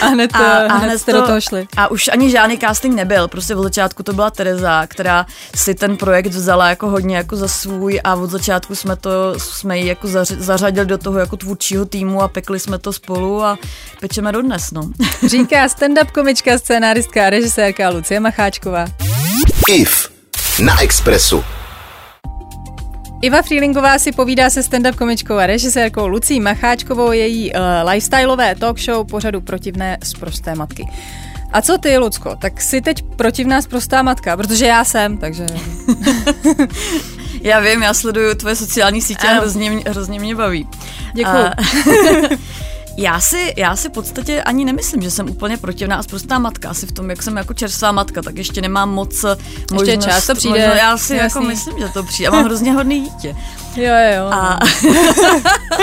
A 0.01 0.06
hned, 0.06 0.36
a, 0.36 0.38
a 0.38 0.75
hned, 0.75 0.86
hned 0.88 1.00
jste 1.00 1.12
to, 1.12 1.21
do 1.21 1.27
toho 1.27 1.42
šli. 1.42 1.68
A 1.77 1.88
už 1.88 2.07
ani 2.07 2.31
žádný 2.31 2.57
casting 2.57 2.95
nebyl, 2.95 3.27
prostě 3.27 3.56
od 3.56 3.63
začátku 3.63 4.03
to 4.03 4.13
byla 4.13 4.31
Tereza, 4.31 4.88
která 4.88 5.25
si 5.56 5.75
ten 5.75 5.98
projekt 5.98 6.27
vzala 6.27 6.69
jako 6.69 6.89
hodně 6.89 7.18
jako 7.18 7.36
za 7.36 7.48
svůj 7.48 8.01
a 8.03 8.15
od 8.15 8.30
začátku 8.30 8.75
jsme 8.75 8.95
to, 8.95 9.33
jsme 9.38 9.80
ji 9.80 9.88
jako 9.88 10.07
zařadili 10.24 10.86
do 10.86 10.98
toho 10.98 11.19
jako 11.19 11.38
tvůrčího 11.38 11.86
týmu 11.86 12.21
a 12.21 12.27
pekli 12.27 12.59
jsme 12.59 12.77
to 12.77 12.94
spolu 12.94 13.44
a 13.44 13.57
pečeme 14.00 14.31
dodnes, 14.31 14.71
no. 14.71 14.92
Říká 15.27 15.68
stand-up 15.68 16.12
komička, 16.12 16.57
scénáristka 16.57 17.27
a 17.27 17.30
režisérka 17.30 17.89
Lucie 17.89 18.19
Macháčková. 18.19 18.86
IF 19.68 20.12
na 20.59 20.81
Expressu. 20.81 21.44
Iva 23.22 23.42
Freelingová 23.42 24.00
si 24.00 24.12
povídá 24.12 24.50
se 24.50 24.62
stand-up 24.62 24.96
komičkou 24.96 25.34
a 25.34 25.46
režisérkou 25.46 26.08
Lucí 26.08 26.40
Macháčkovou 26.40 27.12
její 27.12 27.54
uh, 27.54 27.60
lifestyleové 27.90 28.56
talk 28.56 28.80
show 28.80 29.08
pořadu 29.08 29.42
Protivné 29.42 29.98
z 30.04 30.14
prosté 30.14 30.56
matky. 30.56 30.88
A 31.54 31.62
co 31.62 31.78
ty, 31.78 31.98
Lucko? 31.98 32.36
Tak 32.36 32.62
jsi 32.62 32.82
teď 32.82 33.04
protivná 33.16 33.62
z 33.62 33.68
prostá 33.68 34.02
matka, 34.02 34.38
protože 34.38 34.66
já 34.66 34.84
jsem, 34.84 35.18
takže... 35.18 35.46
já 37.42 37.60
vím, 37.60 37.84
já 37.84 37.94
sleduju 37.94 38.36
tvoje 38.36 38.56
sociální 38.56 39.02
sítě 39.02 39.28
a 39.28 39.34
hrozně, 39.34 39.82
hrozně 39.88 40.20
mě 40.20 40.36
baví. 40.36 40.68
Děkuji. 41.14 41.38
A... 41.38 41.54
Já 42.98 43.22
si, 43.22 43.54
já 43.58 43.76
si 43.76 43.90
v 43.90 43.92
podstatě 43.92 44.44
ani 44.44 44.66
nemyslím, 44.66 45.02
že 45.02 45.12
jsem 45.12 45.30
úplně 45.30 45.58
protivná 45.58 45.96
a 45.96 46.04
prostá 46.04 46.40
matka. 46.40 46.70
Asi 46.70 46.86
v 46.88 46.92
tom, 46.92 47.10
jak 47.10 47.24
jsem 47.24 47.38
jako 47.38 47.54
čerstvá 47.54 47.92
matka, 47.92 48.22
tak 48.22 48.38
ještě 48.38 48.62
nemám 48.62 48.90
moc 48.90 49.26
možnost. 49.72 49.88
Ještě 49.88 50.10
čas 50.10 50.28
to 50.28 50.36
přijde. 50.36 50.60
Možnost, 50.60 50.78
já 50.78 50.98
si 50.98 51.16
jako 51.16 51.42
myslím, 51.42 51.80
že 51.80 51.90
to 51.90 52.04
přijde. 52.04 52.26
Já 52.26 52.32
mám 52.32 52.46
hrozně 52.46 52.74
hodný 52.74 53.02
dítě. 53.02 53.36
Jo, 53.76 53.94
jo. 54.16 54.26
A, 54.32 54.60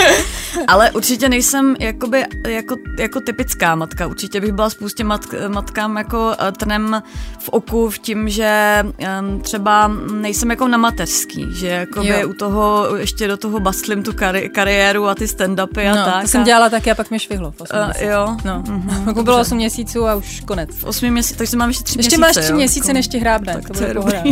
ale 0.69 0.91
určitě 0.91 1.29
nejsem 1.29 1.75
jakoby, 1.79 2.23
jako, 2.47 2.75
jako 2.99 3.19
typická 3.19 3.75
matka. 3.75 4.07
Určitě 4.07 4.41
bych 4.41 4.51
byla 4.51 4.69
spoustě 4.69 5.03
mat, 5.03 5.21
matkám 5.47 5.97
jako 5.97 6.35
eh, 6.39 6.51
trnem 6.51 7.03
v 7.39 7.49
oku 7.49 7.89
v 7.89 7.99
tím, 7.99 8.29
že 8.29 8.79
um, 8.83 9.41
třeba 9.41 9.91
nejsem 10.11 10.49
jako 10.49 10.67
na 10.67 10.77
mateřský, 10.77 11.45
že 11.51 11.67
jakoby 11.67 12.25
u 12.25 12.33
toho 12.33 12.95
ještě 12.95 13.27
do 13.27 13.37
toho 13.37 13.59
bastlím 13.59 14.03
tu 14.03 14.13
kari, 14.13 14.49
kariéru 14.49 15.07
a 15.07 15.15
ty 15.15 15.25
stand-upy 15.25 15.91
a 15.91 15.95
no, 15.95 16.05
tak. 16.05 16.21
To 16.21 16.27
jsem 16.27 16.43
dělala 16.43 16.69
taky 16.69 16.91
a 16.91 16.95
pak 16.95 17.11
mi 17.11 17.19
švihlo. 17.19 17.53
Uh, 17.59 17.67
jo. 17.99 18.37
No. 18.45 18.61
Mm-hmm, 18.61 19.07
jako 19.07 19.23
bylo 19.23 19.39
8 19.39 19.57
měsíců 19.57 20.07
a 20.07 20.15
už 20.15 20.41
konec. 20.45 20.69
8 20.83 21.09
měsíců, 21.09 21.37
takže 21.37 21.57
mám 21.57 21.69
ještě 21.69 21.83
3 21.83 21.99
ještě 21.99 22.17
měsíce. 22.17 22.27
Ještě 22.27 22.39
máš 22.39 22.45
3 22.45 22.53
měsíce, 22.53 22.93
než 22.93 23.07
ti 23.07 23.19
hrábne. 23.19 23.53
Tak 23.53 23.67
to, 23.67 23.73
to 23.73 23.79
bude 23.79 23.93
pohoda. 23.93 24.23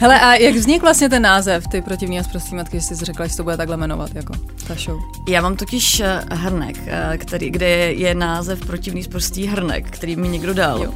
Hele, 0.00 0.20
a 0.20 0.34
jak 0.34 0.54
vznikl 0.54 0.86
vlastně 0.86 1.08
ten 1.08 1.22
název, 1.22 1.64
ty 1.68 1.82
protivní 1.82 2.20
a 2.20 2.22
zprostý 2.22 2.54
matky, 2.54 2.80
že 2.80 2.86
jsi 2.86 2.94
řekla, 2.94 3.26
že 3.26 3.36
to 3.36 3.42
bude 3.42 3.56
takhle 3.56 3.76
jmenovat, 3.76 4.10
jako 4.14 4.34
ta 4.66 4.74
show? 4.74 4.98
Já 5.28 5.42
mám 5.42 5.56
totiž 5.56 5.81
eh, 6.00 6.20
hrnek, 6.30 6.76
eh, 6.86 7.18
který, 7.18 7.50
kde 7.50 7.68
je 7.92 8.14
název 8.14 8.66
protivný 8.66 9.02
zprostý 9.02 9.46
hrnek, 9.46 9.90
který 9.90 10.16
mi 10.16 10.28
někdo 10.28 10.54
dal. 10.54 10.82
Jo. 10.82 10.92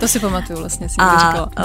To 0.00 0.08
si 0.08 0.20
pamatuju 0.20 0.58
vlastně, 0.58 0.88
si 0.88 0.94
a, 0.98 1.18
řekla. 1.18 1.50
No. 1.58 1.64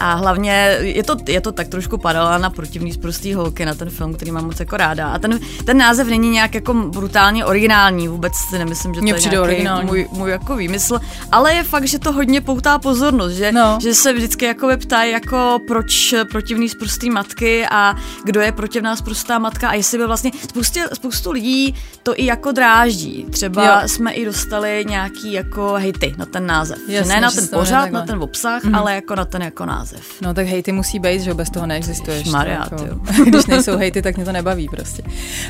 A 0.00 0.14
hlavně 0.14 0.78
je 0.80 1.02
to, 1.02 1.16
je 1.28 1.40
to 1.40 1.52
tak 1.52 1.68
trošku 1.68 1.98
padala 1.98 2.38
na 2.38 2.50
protivný 2.50 2.92
zprostý 2.92 3.34
holky, 3.34 3.64
na 3.64 3.74
ten 3.74 3.90
film, 3.90 4.14
který 4.14 4.30
mám 4.30 4.44
moc 4.44 4.60
jako 4.60 4.76
ráda. 4.76 5.08
A 5.08 5.18
ten, 5.18 5.40
ten 5.64 5.78
název 5.78 6.08
není 6.08 6.30
nějak 6.30 6.54
jako 6.54 6.74
brutálně 6.74 7.44
originální, 7.44 8.08
vůbec 8.08 8.32
si 8.34 8.58
nemyslím, 8.58 8.94
že 8.94 9.00
to 9.00 9.06
je 9.46 9.62
nějaký 9.62 9.86
můj, 9.86 10.08
můj 10.12 10.30
jako 10.30 10.56
výmysl, 10.56 11.00
ale 11.32 11.54
je 11.54 11.64
fakt, 11.64 11.88
že 11.88 11.98
to 11.98 12.12
hodně 12.12 12.40
poutá 12.40 12.78
pozornost, 12.78 13.32
že, 13.32 13.52
no. 13.52 13.78
že 13.82 13.94
se 13.94 14.12
vždycky 14.12 14.44
jako 14.44 14.68
ptají, 14.76 15.12
jako 15.12 15.58
proč 15.66 16.14
protivný 16.30 16.68
zprostý 16.68 17.10
matky 17.10 17.66
a 17.70 17.96
kdo 18.24 18.40
je 18.40 18.52
protivná 18.52 18.96
zprostá 18.96 19.38
matka 19.38 19.68
a 19.68 19.74
jestli 19.74 19.98
by 19.98 20.06
vlastně 20.06 20.30
spoustu, 20.48 20.80
spoustu 20.94 21.30
lidí 21.30 21.74
to 22.02 22.20
i 22.20 22.24
jako 22.24 22.52
dráždí. 22.52 23.26
Třeba 23.30 23.80
jo. 23.80 23.88
jsme 23.88 24.12
i 24.12 24.24
dostali 24.24 24.84
nějaký 24.88 25.32
jako 25.32 25.72
hejty 25.72 26.14
na 26.18 26.26
ten 26.26 26.46
název. 26.46 26.78
Jasně, 26.88 27.14
ne 27.14 27.20
na 27.20 27.30
ten 27.30 27.48
pořád, 27.48 27.90
na 27.90 28.06
ten 28.06 28.22
obsah, 28.22 28.64
mm. 28.64 28.74
ale 28.74 28.94
jako 28.94 29.14
na 29.14 29.24
ten 29.24 29.42
jako 29.42 29.66
název. 29.66 30.00
No 30.22 30.34
tak 30.34 30.46
hejty 30.46 30.72
musí 30.72 30.98
být, 30.98 31.20
že 31.20 31.34
bez 31.34 31.50
toho 31.50 31.66
neexistuješ. 31.66 32.28
Mariát, 32.28 32.72
jako, 32.72 33.00
když 33.24 33.46
nejsou 33.46 33.76
hejty, 33.76 34.02
tak 34.02 34.16
mě 34.16 34.24
to 34.24 34.32
nebaví 34.32 34.68
prostě. 34.68 35.02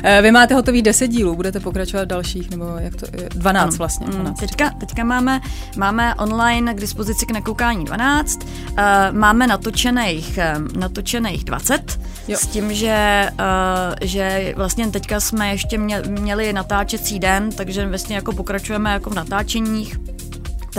Eh, 0.03 0.21
vy 0.21 0.31
máte 0.31 0.55
hotový 0.55 0.81
10 0.81 1.07
dílů, 1.07 1.35
budete 1.35 1.59
pokračovat 1.59 2.05
dalších, 2.05 2.49
nebo 2.49 2.65
jak 2.79 2.95
to, 2.95 3.05
12 3.29 3.67
ano. 3.67 3.77
vlastně. 3.77 4.07
12. 4.07 4.29
Mm, 4.29 4.47
teďka, 4.47 4.69
teďka 4.69 5.03
máme, 5.03 5.41
máme 5.77 6.15
online 6.15 6.73
k 6.73 6.79
dispozici 6.79 7.25
k 7.25 7.31
nakoukání 7.31 7.85
12, 7.85 8.39
uh, 8.43 8.77
máme 9.11 9.47
natočených, 9.47 10.39
um, 10.57 10.67
natočených 10.79 11.43
20, 11.43 11.99
jo. 12.31 12.37
s 12.37 12.47
tím, 12.47 12.73
že, 12.73 13.29
uh, 13.39 13.95
že 14.01 14.53
vlastně 14.55 14.87
teďka 14.87 15.19
jsme 15.19 15.49
ještě 15.49 15.77
měli 16.07 16.53
natáčecí 16.53 17.19
den, 17.19 17.49
takže 17.51 17.87
vlastně 17.87 18.15
jako 18.15 18.33
pokračujeme 18.33 18.91
jako 18.91 19.09
v 19.09 19.13
natáčeních 19.13 19.97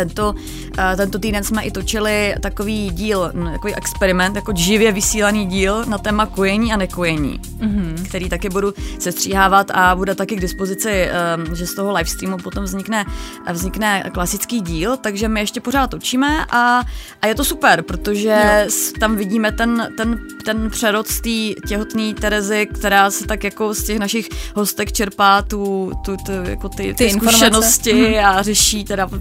tento, 0.04 0.34
uh, 0.34 0.96
tento 0.96 1.18
týden 1.18 1.44
jsme 1.44 1.62
i 1.62 1.70
točili 1.70 2.34
takový 2.40 2.90
díl, 2.90 3.32
takový 3.52 3.74
experiment, 3.74 4.36
jako 4.36 4.52
živě 4.56 4.92
vysílaný 4.92 5.46
díl 5.46 5.84
na 5.84 5.98
téma 5.98 6.26
kojení 6.26 6.72
a 6.72 6.76
nekojení, 6.76 7.40
mm-hmm. 7.40 8.04
který 8.08 8.28
taky 8.28 8.48
budu 8.48 8.72
sestříhávat 8.98 9.70
a 9.70 9.96
bude 9.96 10.14
taky 10.14 10.36
k 10.36 10.40
dispozici, 10.40 11.08
um, 11.46 11.56
že 11.56 11.66
z 11.66 11.74
toho 11.74 11.92
live 11.92 12.10
streamu 12.10 12.36
potom 12.36 12.64
vznikne, 12.64 13.04
vznikne 13.52 14.10
klasický 14.12 14.60
díl, 14.60 14.96
takže 14.96 15.28
my 15.28 15.40
ještě 15.40 15.60
pořád 15.60 15.90
točíme 15.90 16.46
a, 16.50 16.82
a 17.22 17.26
je 17.26 17.34
to 17.34 17.44
super, 17.44 17.82
protože 17.82 18.64
jo. 18.64 18.70
tam 19.00 19.16
vidíme 19.16 19.52
ten, 19.52 19.88
ten, 19.96 20.18
ten 20.44 20.70
přerod 20.70 21.08
z 21.08 21.20
té 21.20 21.60
těhotné 21.68 22.14
Terezy, 22.14 22.68
která 22.74 23.10
se 23.10 23.26
tak 23.26 23.44
jako 23.44 23.74
z 23.74 23.84
těch 23.84 23.98
našich 23.98 24.28
hostek 24.54 24.92
čerpá 24.92 25.42
tu, 25.42 25.92
tu, 26.04 26.16
tu 26.16 26.32
jako 26.32 26.68
ty, 26.68 26.94
ty, 26.94 26.94
ty 26.94 27.10
zkušenosti 27.10 27.92
mm. 27.92 28.24
a 28.24 28.42
řeší 28.42 28.84
teda 28.84 29.06
v 29.06 29.18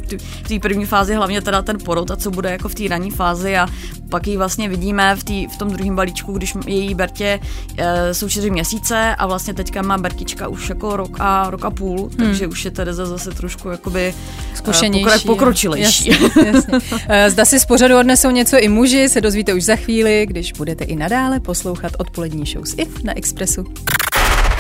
té 0.48 0.59
první 0.69 0.85
fázi 0.85 1.13
hlavně 1.13 1.41
teda 1.41 1.61
ten 1.61 1.77
porod 1.77 2.11
a 2.11 2.15
co 2.15 2.31
bude 2.31 2.51
jako 2.51 2.69
v 2.69 2.75
té 2.75 2.88
ranní 2.88 3.11
fázi 3.11 3.57
a 3.57 3.67
pak 4.09 4.27
ji 4.27 4.38
vlastně 4.38 4.69
vidíme 4.69 5.15
v, 5.15 5.23
tý, 5.23 5.47
v 5.47 5.57
tom 5.57 5.71
druhém 5.71 5.95
balíčku, 5.95 6.33
když 6.33 6.53
její 6.67 6.93
Bertě 6.93 7.39
e, 7.77 8.13
jsou 8.13 8.29
čtyři 8.29 8.49
měsíce 8.49 9.15
a 9.15 9.27
vlastně 9.27 9.53
teďka 9.53 9.81
má 9.81 9.97
Bertička 9.97 10.47
už 10.47 10.69
jako 10.69 10.97
rok 10.97 11.17
a 11.19 11.49
rok 11.49 11.65
a 11.65 11.69
půl, 11.69 11.97
hmm. 11.97 12.09
takže 12.17 12.47
už 12.47 12.65
je 12.65 12.71
Tereza 12.71 13.05
zase 13.05 13.31
trošku 13.31 13.69
jakoby 13.69 14.13
eh, 14.17 14.57
Zkušenější. 14.57 15.05
Pokra- 15.05 15.25
pokročilejší. 15.25 16.09
Jasně, 16.09 16.45
jasně. 16.45 16.79
Eh, 17.09 17.29
zda 17.29 17.45
si 17.45 17.59
z 17.59 17.65
pořadu 17.65 17.99
odnesou 17.99 18.29
něco 18.29 18.57
i 18.57 18.67
muži, 18.67 19.09
se 19.09 19.21
dozvíte 19.21 19.53
už 19.53 19.63
za 19.63 19.75
chvíli, 19.75 20.25
když 20.25 20.53
budete 20.53 20.83
i 20.83 20.95
nadále 20.95 21.39
poslouchat 21.39 21.91
odpolední 21.97 22.45
show 22.45 22.65
s 22.65 22.75
IF 22.77 23.03
na 23.03 23.17
Expressu. 23.17 23.63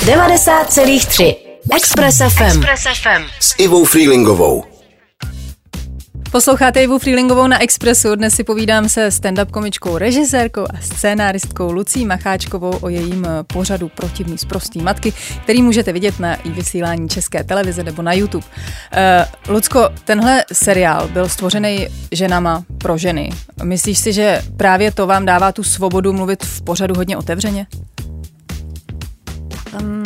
90,3 0.05 1.35
Express 1.75 2.17
FM. 2.17 2.43
Express 2.43 2.83
FM. 3.01 3.23
S 3.39 3.55
Ivou 3.57 3.85
Freelingovou. 3.85 4.68
Posloucháte 6.31 6.83
Ivu 6.83 6.99
Freelingovou 6.99 7.47
na 7.47 7.61
Expressu. 7.61 8.15
Dnes 8.15 8.33
si 8.33 8.43
povídám 8.43 8.89
se 8.89 9.07
stand-up 9.07 9.51
komičkou, 9.51 9.97
režisérkou 9.97 10.61
a 10.61 10.81
scénáristkou 10.81 11.71
Lucí 11.71 12.05
Macháčkovou 12.05 12.77
o 12.81 12.89
jejím 12.89 13.25
eh, 13.25 13.43
pořadu 13.43 13.89
Protivný 13.89 14.37
z 14.37 14.45
prostý 14.45 14.81
matky, 14.81 15.13
který 15.43 15.61
můžete 15.61 15.93
vidět 15.93 16.19
na 16.19 16.35
i 16.35 16.49
vysílání 16.49 17.09
České 17.09 17.43
televize 17.43 17.83
nebo 17.83 18.01
na 18.01 18.13
YouTube. 18.13 18.45
Uh, 19.47 19.53
Lucko, 19.53 19.89
tenhle 20.03 20.45
seriál 20.53 21.07
byl 21.07 21.29
stvořený 21.29 21.87
ženama 22.11 22.63
pro 22.77 22.97
ženy. 22.97 23.29
Myslíš 23.63 23.99
si, 23.99 24.13
že 24.13 24.41
právě 24.57 24.91
to 24.91 25.07
vám 25.07 25.25
dává 25.25 25.51
tu 25.51 25.63
svobodu 25.63 26.13
mluvit 26.13 26.43
v 26.43 26.61
pořadu 26.61 26.95
hodně 26.95 27.17
otevřeně? 27.17 27.67
Um, 29.81 30.03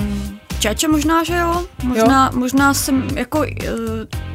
čače 0.60 0.88
možná, 0.88 1.24
že 1.24 1.38
jo. 1.38 1.66
Možná, 1.84 2.30
jo? 2.34 2.40
možná 2.40 2.74
jsem 2.74 3.08
jako... 3.18 3.40
Uh, 3.40 4.33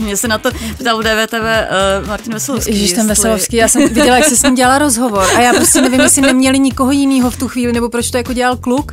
mě 0.00 0.16
se 0.16 0.28
na 0.28 0.38
to 0.38 0.50
ptal 0.78 1.02
DVTV 1.02 1.32
uh, 1.32 1.40
eh, 1.40 2.06
Martin 2.06 2.32
Veselovský. 2.32 2.70
Ježíš, 2.70 2.92
ten 2.92 3.06
Veselovský, 3.06 3.56
já 3.56 3.68
jsem 3.68 3.88
viděla, 3.88 4.16
jak 4.16 4.24
se 4.24 4.36
s 4.36 4.42
ním 4.42 4.54
dělala 4.54 4.78
rozhovor 4.78 5.26
a 5.36 5.40
já 5.40 5.52
prostě 5.52 5.80
nevím, 5.80 6.00
jestli 6.00 6.22
neměli 6.22 6.58
nikoho 6.58 6.90
jiného 6.90 7.30
v 7.30 7.36
tu 7.36 7.48
chvíli, 7.48 7.72
nebo 7.72 7.88
proč 7.88 8.10
to 8.10 8.16
jako 8.16 8.32
dělal 8.32 8.56
kluk. 8.56 8.92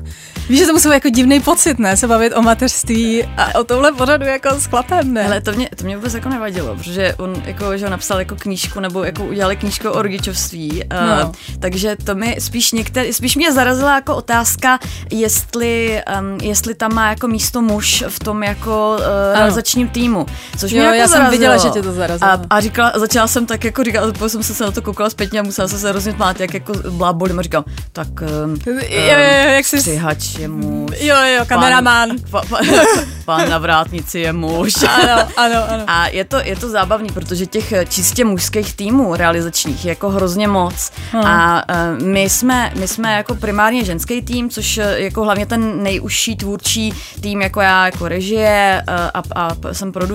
Víš, 0.50 0.60
že 0.60 0.66
to 0.66 0.74
muselo 0.74 0.94
jako 0.94 1.10
divný 1.10 1.40
pocit, 1.40 1.80
ne? 1.80 1.98
Se 1.98 2.08
bavit 2.08 2.34
o 2.36 2.42
mateřství 2.42 3.24
a 3.24 3.60
o 3.60 3.64
tomhle 3.64 3.92
pořadu 3.92 4.26
jako 4.26 4.50
s 4.50 4.66
chlapem, 4.66 5.14
ne? 5.14 5.26
Ale 5.26 5.42
to 5.42 5.52
mě, 5.52 5.70
to 5.76 5.84
mě 5.84 5.96
vůbec 5.96 6.14
jako 6.14 6.30
nevadilo, 6.30 6.76
protože 6.76 7.16
on 7.18 7.44
jako, 7.46 7.78
že 7.78 7.90
napsal 7.90 8.20
jako 8.20 8.36
knížku, 8.36 8.80
nebo 8.80 9.04
jako 9.04 9.26
udělali 9.26 9.56
knížku 9.56 9.90
o 9.90 10.02
rodičovství, 10.02 10.72
uh, 10.72 11.20
no. 11.20 11.32
takže 11.60 11.96
to 12.04 12.16
mi 12.16 12.38
spíš 12.40 12.72
některý, 12.72 13.14
spíš 13.14 13.36
mě 13.36 13.52
zarazila 13.52 13.96
jako 13.96 14.16
otázka, 14.16 14.80
jestli, 15.12 16.02
um, 16.20 16.38
jestli 16.42 16.76
tam 16.76 16.96
má 16.96 17.10
jako 17.10 17.28
místo 17.28 17.62
muž 17.62 18.04
v 18.08 18.20
tom 18.20 18.44
jako 18.44 18.98
uh, 19.00 19.38
realizačním 19.38 19.88
týmu, 19.88 20.21
což 20.58 20.72
jo, 20.72 20.78
mě 20.78 20.86
jako 20.86 20.96
já 20.96 21.08
zarazilo. 21.08 21.32
jsem 21.32 21.40
viděla, 21.40 21.58
že 21.58 21.70
tě 21.70 21.82
to 21.82 21.94
zarazilo. 21.94 22.32
A, 22.32 22.42
a 22.50 22.60
říkala, 22.60 22.94
začala 22.96 23.28
jsem 23.28 23.46
tak 23.46 23.64
jako 23.64 23.84
říkat, 23.84 24.18
potom 24.18 24.30
jsem 24.30 24.44
se 24.44 24.64
na 24.64 24.72
to 24.72 24.82
koukala 24.82 25.10
zpětně 25.10 25.40
a 25.40 25.44
musela 25.44 25.68
jsem 25.68 25.80
se 25.80 25.90
hrozně 25.90 26.14
tmát, 26.14 26.40
jak 26.40 26.54
jako 26.54 26.74
blábolím 26.90 27.40
a 27.40 27.42
říkám, 27.42 27.64
tak 27.92 28.08
um, 28.22 28.58
jo, 28.66 28.74
jo, 28.90 29.20
jak 29.56 29.66
jsi... 29.66 29.80
střihač 29.80 30.36
je 30.36 30.48
muž. 30.48 30.92
Jo, 31.00 31.16
jo, 31.38 31.46
kameraman. 31.46 32.10
Pan, 32.32 32.48
pan, 32.50 32.66
pan 33.26 33.50
na 33.50 33.58
vrátnici 33.58 34.20
je 34.20 34.34
muž. 34.34 34.74
Ano, 34.84 35.28
ano, 35.38 35.56
ano. 35.70 35.84
A 35.88 36.08
je 36.08 36.26
to, 36.26 36.38
je 36.40 36.56
to 36.56 36.70
zábavný, 36.70 37.10
protože 37.10 37.46
těch 37.46 37.74
čistě 37.90 38.26
mužských 38.26 38.74
týmů 38.74 39.16
realizačních 39.16 39.86
je 39.86 39.90
jako 39.90 40.10
hrozně 40.10 40.48
moc. 40.48 40.92
Hmm. 41.12 41.26
A 41.26 41.64
uh, 41.70 42.08
my 42.08 42.30
jsme, 42.30 42.72
my 42.80 42.88
jsme 42.88 43.14
jako 43.14 43.36
primárně 43.36 43.86
ženský 43.86 44.22
tým, 44.22 44.50
což 44.50 44.80
jako 44.96 45.24
hlavně 45.24 45.46
ten 45.46 45.84
nejužší 45.84 46.36
tvůrčí 46.36 46.94
tým, 47.22 47.42
jako 47.42 47.62
já, 47.62 47.86
jako 47.86 48.08
režie 48.08 48.84
a, 49.14 49.24
a 49.36 49.50
jsem 49.72 49.92
producentka, 49.92 50.11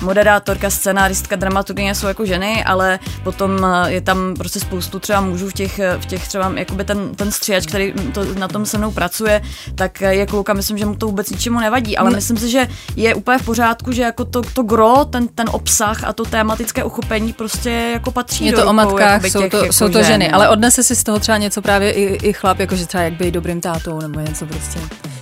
moderátorka, 0.00 0.70
scenáristka, 0.70 1.36
dramaturgině 1.36 1.94
jsou 1.94 2.06
jako 2.06 2.26
ženy, 2.26 2.64
ale 2.64 2.98
potom 3.24 3.66
je 3.86 4.00
tam 4.00 4.34
prostě 4.38 4.60
spoustu 4.60 4.98
třeba 4.98 5.20
mužů 5.20 5.48
v 5.48 5.52
těch, 5.52 5.80
v 5.98 6.06
těch 6.06 6.28
třeba 6.28 6.52
jakoby 6.56 6.84
ten, 6.84 7.14
ten 7.14 7.32
stříhač, 7.32 7.66
který 7.66 7.92
to, 8.14 8.24
na 8.34 8.48
tom 8.48 8.66
se 8.66 8.78
mnou 8.78 8.90
pracuje, 8.90 9.42
tak 9.74 10.00
je 10.00 10.26
kluka, 10.26 10.52
myslím, 10.52 10.78
že 10.78 10.86
mu 10.86 10.94
to 10.94 11.06
vůbec 11.06 11.30
ničemu 11.30 11.60
nevadí, 11.60 11.96
ale 11.96 12.10
myslím 12.10 12.36
si, 12.36 12.50
že 12.50 12.68
je 12.96 13.14
úplně 13.14 13.38
v 13.38 13.44
pořádku, 13.44 13.92
že 13.92 14.02
jako 14.02 14.24
to, 14.24 14.42
to 14.42 14.62
gro, 14.62 15.04
ten, 15.04 15.28
ten 15.28 15.46
obsah 15.52 16.04
a 16.04 16.12
to 16.12 16.24
tematické 16.24 16.84
uchopení 16.84 17.32
prostě 17.32 17.70
jako 17.70 18.10
patří 18.10 18.46
Je 18.46 18.52
to 18.52 18.60
do 18.60 18.70
o 18.70 18.72
matkách, 18.72 19.24
jsou 19.24 19.48
to, 19.48 19.56
jako 19.56 19.72
jsou 19.72 19.88
to 19.88 20.02
ženy, 20.02 20.28
no. 20.28 20.34
ale 20.34 20.48
odnese 20.48 20.82
si 20.82 20.96
z 20.96 21.04
toho 21.04 21.18
třeba 21.18 21.38
něco 21.38 21.62
právě 21.62 21.92
i, 21.92 22.28
i 22.28 22.32
chlap, 22.32 22.58
jakože 22.58 22.86
třeba 22.86 23.04
jak 23.04 23.12
být 23.12 23.30
dobrým 23.30 23.60
tátou 23.60 24.00
nebo 24.00 24.20
něco 24.20 24.46
prostě. 24.46 24.78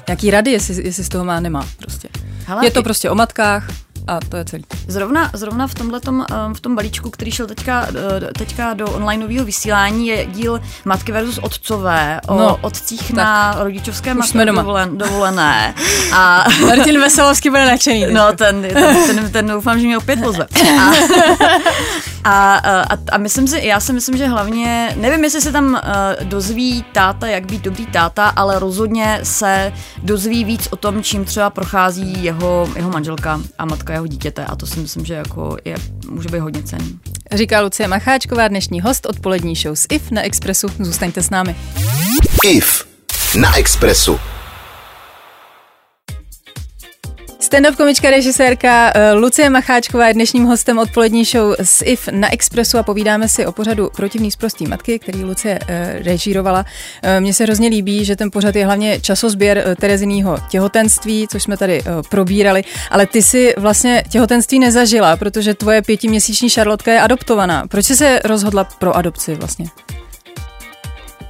Nějaký 0.08 0.30
rady, 0.30 0.50
jestli, 0.50 0.84
jestli 0.84 1.04
z 1.04 1.08
toho 1.08 1.24
má, 1.24 1.40
nemá 1.40 1.66
prostě. 1.78 2.08
Hele, 2.50 2.66
je 2.66 2.70
to 2.70 2.82
prostě 2.82 3.10
o 3.10 3.14
matkách, 3.14 3.68
a 4.06 4.18
to 4.28 4.36
je 4.36 4.44
celý. 4.44 4.64
Zrovna, 4.88 5.30
zrovna 5.32 5.66
v 5.66 5.74
tomhletom, 5.74 6.26
um, 6.46 6.54
v 6.54 6.60
tom 6.60 6.76
balíčku, 6.76 7.10
který 7.10 7.30
šel 7.30 7.46
teďka, 7.46 7.88
uh, 7.88 7.96
teďka 8.38 8.74
do 8.74 8.86
onlineového 8.86 9.44
vysílání, 9.44 10.06
je 10.06 10.26
díl 10.26 10.60
Matky 10.84 11.12
versus 11.12 11.38
Otcové 11.38 12.20
o 12.28 12.38
no, 12.38 12.56
otcích 12.60 13.02
tak. 13.02 13.10
na 13.16 13.54
rodičovské 13.58 14.14
matce 14.14 14.44
dovolen, 14.44 14.98
dovolené. 14.98 15.74
A 16.12 16.44
Martin 16.66 17.00
Veselovský 17.00 17.50
bude 17.50 17.66
nadšený. 17.66 18.06
No, 18.12 18.32
ten, 18.36 18.62
ten, 18.62 18.96
ten, 19.06 19.30
ten 19.32 19.46
doufám, 19.46 19.80
že 19.80 19.86
mě 19.86 19.98
opět 19.98 20.22
pozve. 20.22 20.46
A, 22.24 22.54
a, 22.54 22.80
a, 22.80 22.98
a 23.12 23.18
myslím 23.18 23.48
si, 23.48 23.66
já 23.66 23.80
si 23.80 23.92
myslím, 23.92 24.16
že 24.16 24.26
hlavně, 24.26 24.94
nevím, 24.96 25.24
jestli 25.24 25.40
se 25.40 25.52
tam 25.52 25.72
uh, 25.72 26.28
dozví 26.28 26.84
táta, 26.92 27.26
jak 27.26 27.46
být 27.46 27.62
dobrý 27.62 27.86
táta, 27.86 28.28
ale 28.28 28.58
rozhodně 28.58 29.20
se 29.22 29.72
dozví 30.02 30.44
víc 30.44 30.68
o 30.70 30.76
tom, 30.76 31.02
čím 31.02 31.24
třeba 31.24 31.50
prochází 31.50 32.24
jeho, 32.24 32.68
jeho 32.76 32.90
manželka 32.90 33.40
a 33.58 33.64
matka 33.64 33.89
jeho 33.92 34.06
dítěte 34.06 34.44
a 34.44 34.56
to 34.56 34.66
si 34.66 34.80
myslím, 34.80 35.04
že 35.04 35.14
jako 35.14 35.56
je, 35.64 35.74
může 36.10 36.28
být 36.28 36.38
hodně 36.38 36.62
cený. 36.62 36.98
Říká 37.32 37.60
Lucie 37.60 37.88
Macháčková, 37.88 38.48
dnešní 38.48 38.80
host 38.80 39.06
odpolední 39.06 39.56
show 39.56 39.74
s 39.74 39.86
IF 39.90 40.10
na 40.10 40.22
Expressu. 40.22 40.68
Zůstaňte 40.78 41.22
s 41.22 41.30
námi. 41.30 41.56
IF 42.44 42.86
na 43.40 43.56
Expressu. 43.56 44.20
Stand-up 47.50 47.76
komička, 47.76 48.10
režisérka 48.10 48.92
eh, 48.94 49.12
Lucie 49.12 49.50
Macháčková 49.50 50.08
je 50.08 50.14
dnešním 50.14 50.44
hostem 50.44 50.78
odpolední 50.78 51.24
show 51.24 51.54
s 51.62 51.84
IF 51.84 52.08
na 52.10 52.32
Expressu 52.32 52.78
a 52.78 52.82
povídáme 52.82 53.28
si 53.28 53.46
o 53.46 53.52
pořadu 53.52 53.90
Protivný 53.96 54.30
z 54.30 54.36
prostý 54.36 54.66
matky, 54.66 54.98
který 54.98 55.24
Lucie 55.24 55.58
uh, 55.58 55.66
režírovala. 56.04 56.64
Uh, 57.04 57.20
Mně 57.20 57.34
se 57.34 57.44
hrozně 57.44 57.68
líbí, 57.68 58.04
že 58.04 58.16
ten 58.16 58.30
pořad 58.30 58.56
je 58.56 58.64
hlavně 58.64 59.00
časozběr 59.00 59.76
Terezinýho 59.80 60.38
těhotenství, 60.50 61.28
což 61.30 61.42
jsme 61.42 61.56
tady 61.56 61.82
probírali, 62.08 62.64
ale 62.90 63.06
ty 63.06 63.22
si 63.22 63.54
vlastně 63.56 64.04
těhotenství 64.08 64.58
nezažila, 64.58 65.16
protože 65.16 65.54
tvoje 65.54 65.82
pětiměsíční 65.82 66.50
Šarlotka 66.50 66.92
je 66.92 67.00
adoptovaná. 67.00 67.66
Proč 67.68 67.86
jsi 67.86 67.96
se 67.96 68.20
rozhodla 68.24 68.64
pro 68.64 68.96
adopci 68.96 69.34
vlastně? 69.34 69.66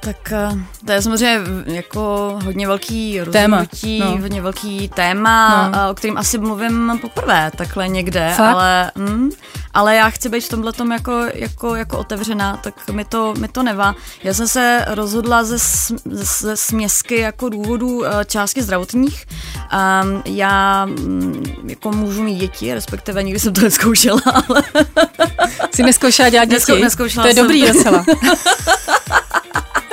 Tak 0.01 0.31
eh, 0.31 0.49
to 0.85 0.91
je 0.91 1.01
samozřejmě 1.01 1.39
jako 1.65 2.39
hodně 2.43 2.67
velký 2.67 3.19
rozhodnutí, 3.19 3.99
téma. 3.99 4.11
No. 4.11 4.21
hodně 4.21 4.41
velký 4.41 4.89
téma, 4.89 5.69
no. 5.69 5.91
o 5.91 5.93
kterým 5.93 6.17
asi 6.17 6.37
mluvím 6.37 6.99
poprvé 7.01 7.51
takhle 7.55 7.87
někde, 7.87 8.33
Fakt? 8.37 8.53
ale 8.55 8.91
mm, 8.95 9.29
ale 9.73 9.95
já 9.95 10.09
chci 10.09 10.29
být 10.29 10.41
v 10.41 10.49
tomhle 10.49 10.73
tom 10.73 10.91
jako, 10.91 11.25
jako, 11.33 11.75
jako 11.75 11.97
otevřená, 11.97 12.57
tak 12.57 12.89
mi 12.89 13.05
to, 13.05 13.33
mi 13.39 13.47
to 13.47 13.63
nevá. 13.63 13.95
Já 14.23 14.33
jsem 14.33 14.47
se 14.47 14.85
rozhodla 14.87 15.43
ze, 15.43 15.57
ze 16.05 16.57
směsky 16.57 17.19
jako 17.19 17.49
důvodů 17.49 18.05
eh, 18.05 18.25
části 18.25 18.61
zdravotních. 18.61 19.25
Um, 20.03 20.21
já 20.25 20.85
mm, 20.85 21.43
jako 21.67 21.91
můžu 21.91 22.23
mít 22.23 22.35
děti, 22.35 22.73
respektive 22.73 23.23
nikdy 23.23 23.39
jsem 23.39 23.53
to 23.53 23.61
neskoušela, 23.61 24.21
ale... 24.49 24.63
Jsi 25.75 25.83
neskoušela 25.83 26.29
dělat 26.29 26.45
děti? 26.45 26.81
Neskou, 26.81 27.03
to 27.21 27.27
je 27.27 27.33
jsem... 27.33 27.43
dobrý 27.43 27.67
docela. 27.67 28.05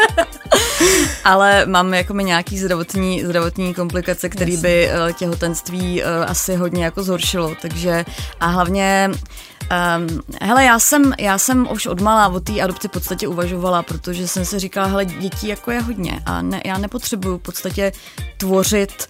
Ale 1.25 1.67
mám 1.67 1.95
jako 1.95 2.15
mi 2.15 2.25
nějaký 2.25 2.59
zdravotní, 2.59 3.25
zdravotní 3.25 3.75
komplikace, 3.75 4.29
které 4.29 4.57
by 4.57 4.91
uh, 4.91 5.13
těhotenství 5.13 6.03
uh, 6.03 6.09
asi 6.27 6.57
hodně 6.57 6.85
jako 6.85 7.03
zhoršilo, 7.03 7.55
takže 7.63 8.05
a 8.41 8.47
hlavně 8.47 9.11
Um, 9.99 10.21
hele, 10.43 10.65
já 10.65 10.79
jsem, 10.79 11.15
já 11.19 11.39
jsem 11.39 11.69
už 11.71 11.87
od 11.87 12.01
malá 12.01 12.29
o 12.29 12.41
té 12.41 12.61
adopci 12.61 12.89
v 12.89 12.91
podstatě 12.91 13.29
uvažovala, 13.29 13.83
protože 13.83 14.29
jsem 14.29 14.45
si 14.45 14.59
říkala, 14.59 14.87
hele, 14.87 15.05
dětí 15.05 15.49
jako 15.49 15.71
je 15.71 15.81
hodně 15.81 16.23
a 16.27 16.43
ne, 16.43 16.63
já 16.65 16.79
nepotřebuju 16.79 17.39
v 17.39 17.43
podstatě 17.43 17.93
tvořit 18.37 19.09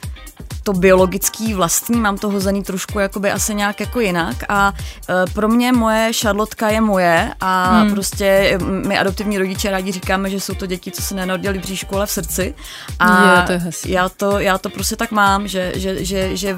to 0.68 0.72
biologický 0.72 1.54
vlastní, 1.54 2.00
mám 2.00 2.18
to 2.18 2.30
hozený 2.30 2.62
trošku 2.62 2.98
jakoby 2.98 3.30
asi 3.30 3.54
nějak 3.54 3.80
jako 3.80 4.00
jinak 4.00 4.36
a 4.48 4.72
e, 5.08 5.32
pro 5.32 5.48
mě 5.48 5.72
moje 5.72 6.12
šarlotka 6.12 6.68
je 6.68 6.80
moje 6.80 7.30
a 7.40 7.80
hmm. 7.80 7.90
prostě 7.90 8.58
my 8.62 8.98
adoptivní 8.98 9.38
rodiče 9.38 9.70
rádi 9.70 9.92
říkáme, 9.92 10.30
že 10.30 10.40
jsou 10.40 10.54
to 10.54 10.66
děti, 10.66 10.90
co 10.90 11.02
se 11.02 11.14
nenarodili 11.14 11.58
v 11.58 11.62
bříšku, 11.62 11.96
ale 11.96 12.06
v 12.06 12.10
srdci 12.10 12.54
a 12.98 13.40
je, 13.40 13.46
to 13.46 13.52
je 13.52 13.60
já, 13.86 14.08
to, 14.08 14.38
já 14.38 14.58
to 14.58 14.70
prostě 14.70 14.96
tak 14.96 15.10
mám, 15.10 15.48
že, 15.48 15.72
že, 15.76 16.04
že, 16.04 16.36
že 16.36 16.56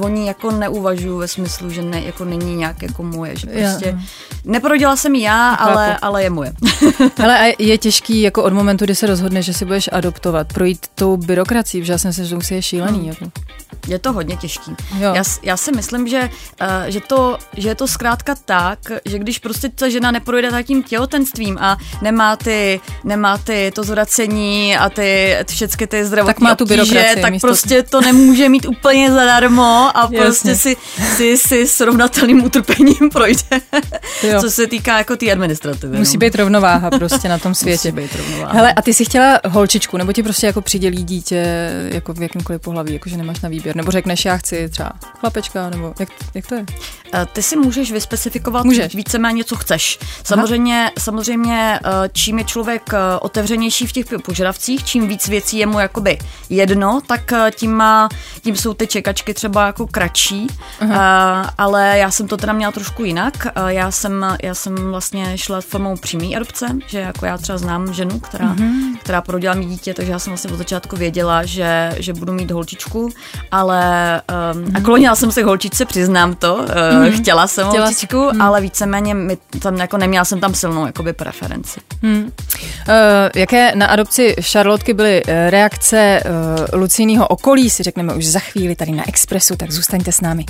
oni 0.00 0.26
jako 0.26 0.50
neuvažují 0.50 1.20
ve 1.20 1.28
smyslu, 1.28 1.70
že 1.70 1.82
ne, 1.82 2.02
jako 2.02 2.24
není 2.24 2.56
nějak 2.56 2.82
jako 2.82 3.02
moje, 3.02 3.36
že 3.36 3.46
prostě 3.46 3.86
já. 3.86 3.98
neporodila 4.44 4.96
jsem 4.96 5.14
já, 5.14 5.54
ale, 5.54 5.98
ale 6.02 6.22
je 6.22 6.30
moje. 6.30 6.52
Ale 7.22 7.38
a 7.38 7.54
je 7.58 7.78
těžký 7.78 8.20
jako 8.20 8.42
od 8.42 8.52
momentu, 8.52 8.84
kdy 8.84 8.94
se 8.94 9.06
rozhodne, 9.06 9.42
že 9.42 9.54
si 9.54 9.64
budeš 9.64 9.88
adoptovat, 9.92 10.52
projít 10.52 10.86
tou 10.94 11.16
byrokracií, 11.16 11.80
protože 11.80 11.92
já 11.92 11.98
jsem 11.98 12.12
si, 12.12 12.24
že 12.24 12.34
musí 12.34 12.54
je 12.54 12.62
šílený. 12.62 12.98
Hmm. 12.98 13.08
Jako. 13.08 13.43
Je 13.86 13.98
to 13.98 14.12
hodně 14.12 14.36
těžký. 14.36 14.70
Jo. 14.98 15.14
Já, 15.14 15.22
já 15.42 15.56
si 15.56 15.72
myslím, 15.72 16.08
že, 16.08 16.20
uh, 16.60 16.68
že, 16.86 17.00
to, 17.00 17.38
že 17.56 17.68
je 17.68 17.74
to 17.74 17.88
zkrátka 17.88 18.34
tak, 18.44 18.78
že 19.04 19.18
když 19.18 19.38
prostě 19.38 19.68
ta 19.68 19.88
žena 19.88 20.10
neprojde 20.10 20.62
tím 20.62 20.82
těhotenstvím 20.82 21.58
a 21.60 21.76
nemá 22.02 22.36
ty, 22.36 22.80
nemá 23.04 23.38
ty 23.38 23.72
to 23.74 23.84
zvracení 23.84 24.76
a 24.76 24.90
ty 24.90 25.36
všechny 25.48 25.86
ty 25.86 26.04
zdravotní 26.04 26.34
tak 26.34 26.40
má 26.40 26.54
tu 26.54 26.64
obtíže, 26.64 27.14
tak 27.22 27.34
prostě 27.40 27.82
to 27.82 28.00
nemůže 28.00 28.48
mít 28.48 28.66
úplně 28.66 29.12
zadarmo 29.12 29.96
a 29.96 30.08
prostě 30.16 30.56
si, 30.56 30.76
si, 31.16 31.36
si 31.36 31.66
srovnatelným 31.66 32.44
utrpením 32.44 33.10
projde, 33.12 33.60
jo. 34.22 34.40
co 34.40 34.50
se 34.50 34.66
týká 34.66 34.98
jako 34.98 35.12
té 35.12 35.24
tý 35.24 35.32
administrativy. 35.32 35.98
Musí 35.98 36.16
no. 36.16 36.20
být 36.20 36.34
rovnováha 36.34 36.90
prostě 36.90 37.28
na 37.28 37.38
tom 37.38 37.54
světě. 37.54 37.92
Musí 37.92 38.02
být 38.02 38.16
rovnováha. 38.16 38.52
Hele, 38.52 38.72
a 38.72 38.82
ty 38.82 38.94
si 38.94 39.04
chtěla 39.04 39.40
holčičku, 39.48 39.96
nebo 39.96 40.12
ti 40.12 40.22
prostě 40.22 40.46
jako 40.46 40.60
přidělí 40.60 41.04
dítě 41.04 41.70
jako 41.92 42.12
v 42.12 42.22
jakýmkoliv 42.22 42.62
pohlaví, 42.62 42.92
jakože 42.92 43.16
nemáš 43.34 43.42
na 43.42 43.48
výběr, 43.48 43.76
nebo 43.76 43.90
řekneš, 43.90 44.24
já 44.24 44.36
chci 44.36 44.68
třeba 44.68 44.92
chlapečka, 45.20 45.70
nebo 45.70 45.94
jak, 45.98 46.08
jak 46.34 46.46
to 46.46 46.54
je? 46.54 46.64
Eh, 47.14 47.26
ty 47.32 47.42
si 47.42 47.56
můžeš 47.56 47.92
vyspecifikovat 47.92 48.64
můžeš. 48.64 48.94
víceméně, 48.94 49.44
co 49.44 49.56
chceš. 49.56 49.98
Samozřejmě, 50.24 50.90
samozřejmě, 50.98 51.80
eh, 51.84 52.08
čím 52.12 52.38
je 52.38 52.44
člověk 52.44 52.90
eh, 52.94 52.98
otevřenější 53.20 53.86
v 53.86 53.92
těch 53.92 54.06
požadavcích, 54.24 54.84
čím 54.84 55.08
víc 55.08 55.28
věcí 55.28 55.58
je 55.58 55.66
mu 55.66 55.78
jakoby 55.78 56.18
jedno, 56.50 57.00
tak 57.06 57.32
tím, 57.54 57.72
má, 57.72 58.08
tím 58.42 58.56
jsou 58.56 58.74
ty 58.74 58.86
čekačky 58.86 59.34
třeba 59.34 59.66
jako 59.66 59.86
kratší, 59.86 60.46
Aha. 60.80 61.54
ale 61.58 61.98
já 61.98 62.10
jsem 62.10 62.28
to 62.28 62.36
teda 62.36 62.52
měla 62.52 62.72
trošku 62.72 63.04
jinak. 63.04 63.46
Já 63.66 63.90
jsem, 63.90 64.26
já 64.42 64.54
jsem 64.54 64.74
vlastně 64.90 65.38
šla 65.38 65.60
formou 65.60 65.96
přímé 65.96 66.36
adopce, 66.36 66.66
že 66.86 66.98
jako 66.98 67.26
já 67.26 67.38
třeba 67.38 67.58
znám 67.58 67.94
ženu, 67.94 68.20
která, 68.20 68.54
uh-huh. 68.54 68.96
která 68.98 69.20
porodila 69.20 69.54
mi 69.54 69.64
dítě, 69.64 69.94
takže 69.94 70.12
já 70.12 70.18
jsem 70.18 70.30
vlastně 70.30 70.50
od 70.50 70.56
začátku 70.56 70.96
věděla, 70.96 71.44
že, 71.44 71.92
že 71.98 72.12
budu 72.12 72.32
mít 72.32 72.50
holčičku, 72.50 73.10
ale 73.50 74.22
um, 74.54 74.76
a 74.76 74.80
klonila 74.80 75.14
jsem 75.14 75.32
se 75.32 75.42
k 75.42 75.44
holčičce, 75.44 75.84
přiznám 75.84 76.34
to, 76.34 76.54
uh, 76.54 76.64
mm. 77.06 77.12
chtěla 77.12 77.46
jsem 77.46 77.68
chtěla 77.68 77.86
holčičku, 77.86 78.30
mm. 78.32 78.42
ale 78.42 78.60
víceméně 78.60 79.14
mi 79.14 79.38
tam 79.62 79.76
jako 79.76 79.96
neměla 79.96 80.24
jsem 80.24 80.40
tam 80.40 80.54
silnou 80.54 80.86
jakoby 80.86 81.12
preferenci. 81.12 81.80
Mm. 82.02 82.22
Uh, 82.22 82.30
jaké 83.34 83.72
na 83.74 83.86
adopci 83.86 84.36
Charlotky 84.40 84.94
byly 84.94 85.22
eh, 85.26 85.50
reakce 85.50 86.22
uh, 86.24 86.80
Lucíního 86.80 87.26
okolí, 87.26 87.70
si 87.70 87.82
řekneme 87.82 88.14
už 88.14 88.26
za 88.26 88.38
chvíli 88.38 88.76
tady 88.76 88.92
na 88.92 89.08
Expressu, 89.08 89.56
tak 89.56 89.70
zůstaňte 89.70 90.12
s 90.12 90.20
námi. 90.20 90.44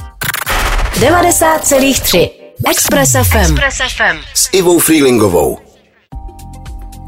90,3 0.94 2.30
Express 2.70 3.12
FM. 3.12 3.36
Express 3.36 3.76
FM. 3.96 4.18
S 4.34 4.48
Ivou 4.52 4.78
Freelingovou. 4.78 5.58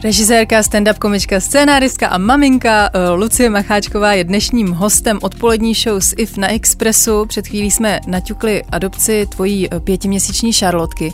Režisérka, 0.04 0.62
stand-up 0.62 0.98
komička, 0.98 1.40
scénáristka 1.40 2.08
a 2.08 2.18
maminka 2.18 2.90
eh, 2.92 3.10
Lucie 3.10 3.50
Macháčková 3.50 4.12
je 4.12 4.24
dnešním 4.24 4.72
hostem 4.72 5.18
odpolední 5.22 5.74
show 5.74 6.00
s 6.00 6.14
IF 6.18 6.36
na 6.36 6.52
Expressu. 6.52 7.26
Před 7.26 7.46
chvílí 7.46 7.70
jsme 7.70 8.00
naťukli 8.06 8.62
adopci 8.64 9.26
tvojí 9.26 9.68
eh, 9.70 9.80
pětiměsíční 9.80 10.52
Šarlotky. 10.52 11.12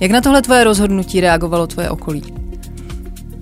Jak 0.00 0.10
na 0.10 0.20
tohle 0.20 0.42
tvoje 0.42 0.64
rozhodnutí 0.64 1.20
reagovalo 1.20 1.66
tvoje 1.66 1.90
okolí? 1.90 2.47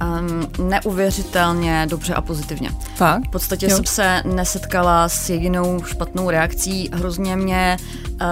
Um, 0.02 0.68
neuvěřitelně 0.68 1.86
dobře 1.90 2.14
a 2.14 2.20
pozitivně. 2.20 2.70
Fakt? 2.94 3.22
V 3.26 3.30
podstatě 3.30 3.66
jo. 3.66 3.76
jsem 3.76 3.84
se 3.84 4.22
nesetkala 4.24 5.08
s 5.08 5.30
jedinou 5.30 5.82
špatnou 5.84 6.30
reakcí. 6.30 6.90
Hrozně 6.92 7.36
mě 7.36 7.76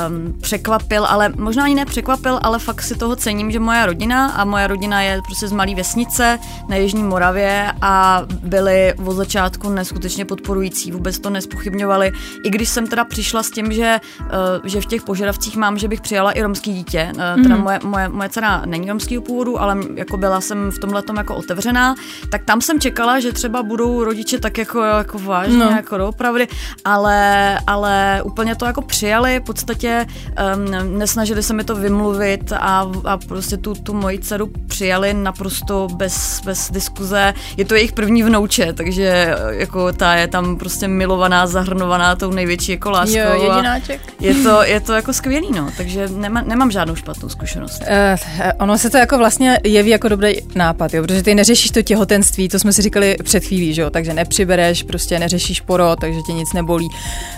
um, 0.06 0.40
překvapil, 0.40 1.06
ale 1.06 1.32
možná 1.36 1.64
ani 1.64 1.74
nepřekvapil, 1.74 2.40
ale 2.42 2.58
fakt 2.58 2.82
si 2.82 2.94
toho 2.94 3.16
cením, 3.16 3.50
že 3.50 3.60
moje 3.60 3.86
rodina 3.86 4.26
a 4.26 4.44
moje 4.44 4.66
rodina 4.66 5.02
je 5.02 5.20
prostě 5.26 5.48
z 5.48 5.52
malé 5.52 5.74
vesnice 5.74 6.38
na 6.68 6.76
Jižní 6.76 7.02
Moravě 7.02 7.72
a 7.82 8.22
byli 8.42 8.94
od 9.04 9.12
začátku 9.12 9.70
neskutečně 9.70 10.24
podporující, 10.24 10.92
vůbec 10.92 11.18
to 11.18 11.30
nespochybňovali. 11.30 12.12
I 12.44 12.50
když 12.50 12.68
jsem 12.68 12.86
teda 12.86 13.04
přišla 13.04 13.42
s 13.42 13.50
tím, 13.50 13.72
že, 13.72 14.00
uh, 14.20 14.26
že 14.64 14.80
v 14.80 14.86
těch 14.86 15.02
požadavcích 15.02 15.56
mám, 15.56 15.78
že 15.78 15.88
bych 15.88 16.00
přijala 16.00 16.32
i 16.32 16.42
romský 16.42 16.74
dítě. 16.74 17.12
Uh, 17.36 17.42
teda 17.42 17.56
mm. 17.56 17.62
moje, 17.62 17.78
moje, 17.84 18.08
moje 18.08 18.28
dcera 18.28 18.62
není 18.66 18.88
romského 18.88 19.22
původu, 19.22 19.60
ale 19.60 19.76
jako 19.94 20.16
byla 20.16 20.40
jsem 20.40 20.70
v 20.70 20.78
tomhle 20.78 21.02
jako 21.16 21.36
otevřená 21.36 21.53
otevřená, 21.54 21.94
tak 22.30 22.44
tam 22.44 22.60
jsem 22.60 22.80
čekala, 22.80 23.20
že 23.20 23.32
třeba 23.32 23.62
budou 23.62 24.04
rodiče 24.04 24.38
tak 24.38 24.58
jako, 24.58 24.82
jako 24.82 25.18
vážně, 25.18 25.56
no. 25.56 25.70
jako 25.70 25.98
doopravdy, 25.98 26.48
ale, 26.84 27.58
ale 27.66 28.22
úplně 28.24 28.54
to 28.54 28.64
jako 28.64 28.82
přijali, 28.82 29.40
v 29.40 29.42
podstatě 29.42 30.06
um, 30.56 30.98
nesnažili 30.98 31.42
se 31.42 31.54
mi 31.54 31.64
to 31.64 31.74
vymluvit 31.74 32.52
a, 32.52 32.90
a 33.04 33.16
prostě 33.16 33.56
tu, 33.56 33.74
tu 33.74 33.94
moji 33.94 34.18
dceru 34.18 34.50
přijali 34.66 35.14
naprosto 35.14 35.88
bez, 35.94 36.40
bez 36.44 36.70
diskuze. 36.70 37.34
Je 37.56 37.64
to 37.64 37.74
jejich 37.74 37.92
první 37.92 38.22
vnouče, 38.22 38.72
takže 38.72 39.34
jako 39.50 39.92
ta 39.92 40.14
je 40.14 40.28
tam 40.28 40.56
prostě 40.56 40.88
milovaná, 40.88 41.46
zahrnovaná 41.46 42.16
tou 42.16 42.30
největší 42.30 42.72
jako 42.72 42.90
láskou. 42.90 43.18
Jo, 43.18 43.42
jedináček. 43.42 44.00
Je 44.20 44.34
to, 44.34 44.62
je 44.62 44.80
to 44.80 44.92
jako 44.92 45.12
skvělý, 45.12 45.48
no, 45.56 45.68
takže 45.76 46.08
nema, 46.08 46.42
nemám 46.42 46.70
žádnou 46.70 46.94
špatnou 46.94 47.28
zkušenost. 47.28 47.82
Uh, 47.82 48.50
ono 48.58 48.78
se 48.78 48.90
to 48.90 48.96
jako 48.96 49.18
vlastně 49.18 49.58
jeví 49.64 49.90
jako 49.90 50.08
dobrý 50.08 50.32
nápad, 50.54 50.94
jo, 50.94 51.02
protože 51.02 51.22
ty 51.22 51.34
neřešíš 51.44 51.70
to 51.70 51.82
těhotenství, 51.82 52.48
to 52.48 52.58
jsme 52.58 52.72
si 52.72 52.82
říkali 52.82 53.16
před 53.22 53.44
chvílí, 53.44 53.74
že 53.74 53.82
jo? 53.82 53.90
takže 53.90 54.14
nepřibereš, 54.14 54.82
prostě 54.82 55.18
neřešíš 55.18 55.60
porod, 55.60 56.00
takže 56.00 56.20
tě 56.26 56.32
nic 56.32 56.52
nebolí. 56.52 56.88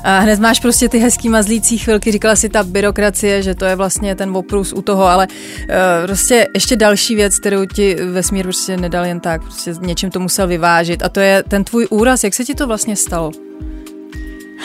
A 0.05 0.19
hned 0.19 0.41
máš 0.41 0.61
prostě 0.61 0.89
ty 0.89 0.99
hezký 0.99 1.29
mazlící 1.29 1.79
chvilky, 1.79 2.13
říkala 2.13 2.37
si 2.37 2.49
ta 2.49 2.65
byrokracie, 2.65 3.43
že 3.43 3.55
to 3.55 3.65
je 3.65 3.77
vlastně 3.77 4.15
ten 4.15 4.37
oprus 4.37 4.73
u 4.73 4.83
toho, 4.83 5.05
ale 5.05 5.27
uh, 5.27 6.07
prostě 6.07 6.47
ještě 6.55 6.77
další 6.77 7.15
věc, 7.15 7.39
kterou 7.39 7.65
ti 7.65 7.95
vesmír 7.95 8.45
prostě 8.45 8.77
nedal 8.77 9.05
jen 9.05 9.21
tak, 9.21 9.43
prostě 9.43 9.75
něčím 9.81 10.11
to 10.11 10.21
musel 10.21 10.47
vyvážit 10.47 11.03
a 11.03 11.09
to 11.09 11.21
je 11.21 11.43
ten 11.49 11.65
tvůj 11.65 11.87
úraz, 11.91 12.25
jak 12.25 12.35
se 12.35 12.45
ti 12.45 12.55
to 12.55 12.67
vlastně 12.67 12.97
stalo? 12.97 13.31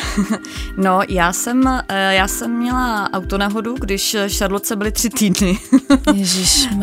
No, 0.77 0.99
já 1.09 1.33
jsem, 1.33 1.67
eh, 1.67 2.15
já 2.15 2.27
jsem 2.27 2.51
měla 2.57 3.09
autonehodu, 3.13 3.75
když 3.79 4.17
Charlotte 4.27 4.75
byly 4.75 4.91
tři 4.91 5.09
týdny. 5.09 5.59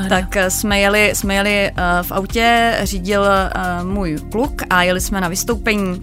tak 0.09 0.37
eh, 0.37 0.51
jsme 0.51 0.81
jeli, 0.81 1.11
jsme 1.15 1.35
jeli 1.35 1.51
eh, 1.51 1.73
v 2.03 2.13
autě, 2.13 2.79
řídil 2.83 3.25
můj 3.83 4.19
kluk 4.33 4.63
a 4.71 4.83
jeli 4.83 5.01
jsme 5.01 5.21
na 5.21 5.29
vystoupení 5.29 6.03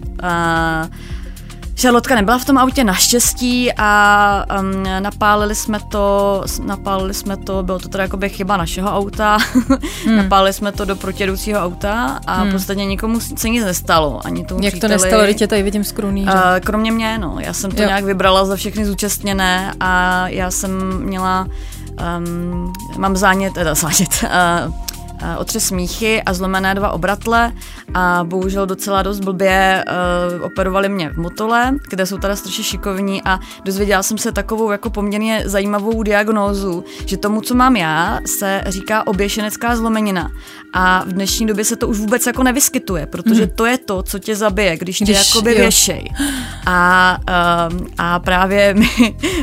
Šarlotka 1.78 2.14
nebyla 2.14 2.38
v 2.38 2.44
tom 2.44 2.58
autě 2.58 2.84
naštěstí 2.84 3.72
a 3.76 4.44
um, 4.60 4.82
napálili 5.00 5.54
jsme 5.54 5.80
to, 5.88 6.42
napálili 6.62 7.14
jsme 7.14 7.36
to, 7.36 7.62
bylo 7.62 7.78
to 7.78 7.88
teda 7.88 8.04
jakoby 8.04 8.28
chyba 8.28 8.56
našeho 8.56 8.96
auta, 8.96 9.38
hmm. 10.06 10.16
napálili 10.16 10.52
jsme 10.52 10.72
to 10.72 10.84
do 10.84 10.96
protědoucího 10.96 11.60
auta 11.60 12.20
a 12.26 12.34
hmm. 12.34 12.50
prostě 12.50 12.74
nikomu 12.74 13.20
se 13.20 13.48
nic 13.48 13.64
nestalo, 13.64 14.20
ani 14.24 14.44
tomu 14.44 14.60
Jak 14.64 14.72
příteli. 14.72 14.90
to 14.90 15.02
nestalo, 15.02 15.22
je 15.22 15.48
tady 15.48 15.62
vidím 15.62 15.84
skruný, 15.84 16.22
uh, 16.22 16.30
Kromě 16.64 16.92
mě, 16.92 17.18
no, 17.18 17.36
já 17.40 17.52
jsem 17.52 17.70
to 17.70 17.82
jo. 17.82 17.88
nějak 17.88 18.04
vybrala 18.04 18.44
za 18.44 18.56
všechny 18.56 18.86
zúčastněné 18.86 19.72
a 19.80 20.22
já 20.28 20.50
jsem 20.50 21.02
měla, 21.02 21.46
um, 22.18 22.72
mám 22.98 23.16
zánět, 23.16 23.54
teda 23.54 23.74
zánět, 23.74 24.24
uh, 24.24 24.85
otřes 25.38 25.66
smíchy 25.66 26.22
a 26.22 26.34
zlomené 26.34 26.74
dva 26.74 26.90
obratle 26.90 27.52
a 27.94 28.24
bohužel 28.24 28.66
docela 28.66 29.02
dost 29.02 29.20
blbě 29.20 29.84
uh, 30.38 30.44
operovali 30.44 30.88
mě 30.88 31.10
v 31.10 31.16
Motole, 31.16 31.74
kde 31.90 32.06
jsou 32.06 32.18
teda 32.18 32.36
strašně 32.36 32.64
šikovní 32.64 33.22
a 33.22 33.40
dozvěděla 33.64 34.02
jsem 34.02 34.18
se 34.18 34.32
takovou 34.32 34.70
jako 34.70 34.90
poměrně 34.90 35.42
zajímavou 35.44 36.02
diagnózu, 36.02 36.84
že 37.06 37.16
tomu, 37.16 37.40
co 37.40 37.54
mám 37.54 37.76
já, 37.76 38.20
se 38.38 38.64
říká 38.66 39.06
oběšenecká 39.06 39.76
zlomenina 39.76 40.30
a 40.72 41.04
v 41.04 41.12
dnešní 41.12 41.46
době 41.46 41.64
se 41.64 41.76
to 41.76 41.88
už 41.88 41.98
vůbec 41.98 42.26
jako 42.26 42.42
nevyskytuje, 42.42 43.06
protože 43.06 43.42
hmm. 43.42 43.50
to 43.54 43.66
je 43.66 43.78
to, 43.78 44.02
co 44.02 44.18
tě 44.18 44.36
zabije, 44.36 44.76
když 44.76 44.98
tě 44.98 45.04
když, 45.04 45.28
jakoby 45.28 45.50
jo. 45.50 45.56
věšej. 45.58 46.10
A, 46.66 47.18
um, 47.70 47.86
a 47.98 48.18
právě 48.18 48.74
mi, 48.78 48.88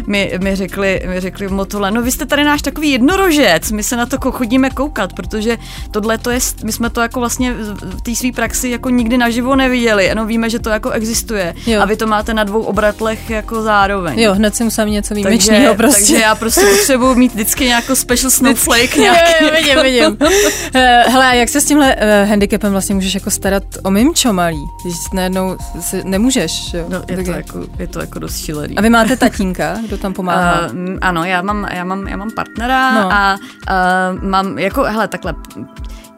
mi, 0.07 0.39
mi, 0.41 0.55
řekli, 0.55 1.01
mi 1.07 1.19
řekli 1.19 1.47
v 1.47 1.51
Motole, 1.51 1.91
no 1.91 2.01
vy 2.01 2.12
jste 2.12 2.25
tady 2.25 2.43
náš 2.43 2.62
takový 2.62 2.91
jednorožec, 2.91 3.71
my 3.71 3.83
se 3.83 3.95
na 3.95 4.05
to 4.05 4.31
chodíme 4.31 4.69
koukat, 4.69 5.13
protože 5.13 5.57
tohle 5.91 6.17
to 6.17 6.30
je, 6.32 6.39
my 6.63 6.71
jsme 6.71 6.89
to 6.89 7.02
jako 7.02 7.19
vlastně 7.19 7.54
v 7.54 8.02
té 8.02 8.15
své 8.15 8.32
praxi 8.32 8.69
jako 8.69 8.89
nikdy 8.89 9.17
naživo 9.17 9.56
neviděli, 9.56 10.06
jenom 10.06 10.28
víme, 10.28 10.49
že 10.49 10.60
to 10.60 10.69
jako 10.69 10.89
existuje 10.89 11.56
jo. 11.67 11.82
a 11.82 11.86
vy 11.86 11.97
to 11.97 12.08
máte 12.08 12.34
na 12.34 12.43
dvou 12.43 12.62
obratlech 12.62 13.30
jako 13.30 13.62
zároveň. 13.62 14.19
Jo, 14.19 14.34
hned 14.34 14.56
si 14.56 14.63
musím 14.63 14.88
něco 14.88 15.13
výjimečného 15.13 15.76
prostě. 15.76 15.99
Takže 15.99 16.17
já 16.17 16.36
prostě 16.36 16.62
potřebuji 16.62 17.15
mít 17.15 17.34
vždycky 17.34 17.65
nějakou 17.65 17.95
special 17.95 18.32
snowflake 18.32 18.95
nějaký. 18.97 19.43
jo, 19.43 19.49
vidím, 19.52 19.80
vidím. 19.84 20.17
Eh, 20.76 21.04
hele, 21.08 21.38
jak 21.38 21.49
se 21.49 21.62
s 21.62 21.65
tímhle 21.65 21.95
uh, 21.95 22.30
handicapem 22.30 22.71
vlastně 22.71 22.95
můžeš 22.95 23.13
jako 23.13 23.32
starat 23.32 23.63
o 23.84 23.91
mimčo 23.91 24.34
malý? 24.34 24.65
Když 24.84 24.95
najednou 25.13 25.58
si 25.80 26.04
nemůžeš, 26.04 26.73
jo? 26.73 26.86
No, 26.89 27.02
je, 27.08 27.23
to 27.23 27.32
jako, 27.32 27.60
je 27.80 27.88
to 27.88 27.99
jako 27.99 28.19
dost 28.19 28.38
šílený. 28.38 28.78
A 28.78 28.82
vy 28.82 28.89
máte 28.89 29.17
tatínka, 29.17 29.78
kdo 29.88 29.97
tam 29.97 30.13
pomáhá? 30.13 30.62
Uh, 30.62 30.97
ano, 31.02 31.23
já 31.23 31.41
mám, 31.41 31.67
já 31.73 31.84
mám, 31.84 32.08
já 32.08 32.17
mám 32.17 32.32
partnera 32.32 33.02
no. 33.02 33.13
a 33.13 33.36
uh, 33.36 34.23
mám 34.30 34.60
jako, 34.60 34.84
hele, 34.84 35.08
takhle, 35.08 35.34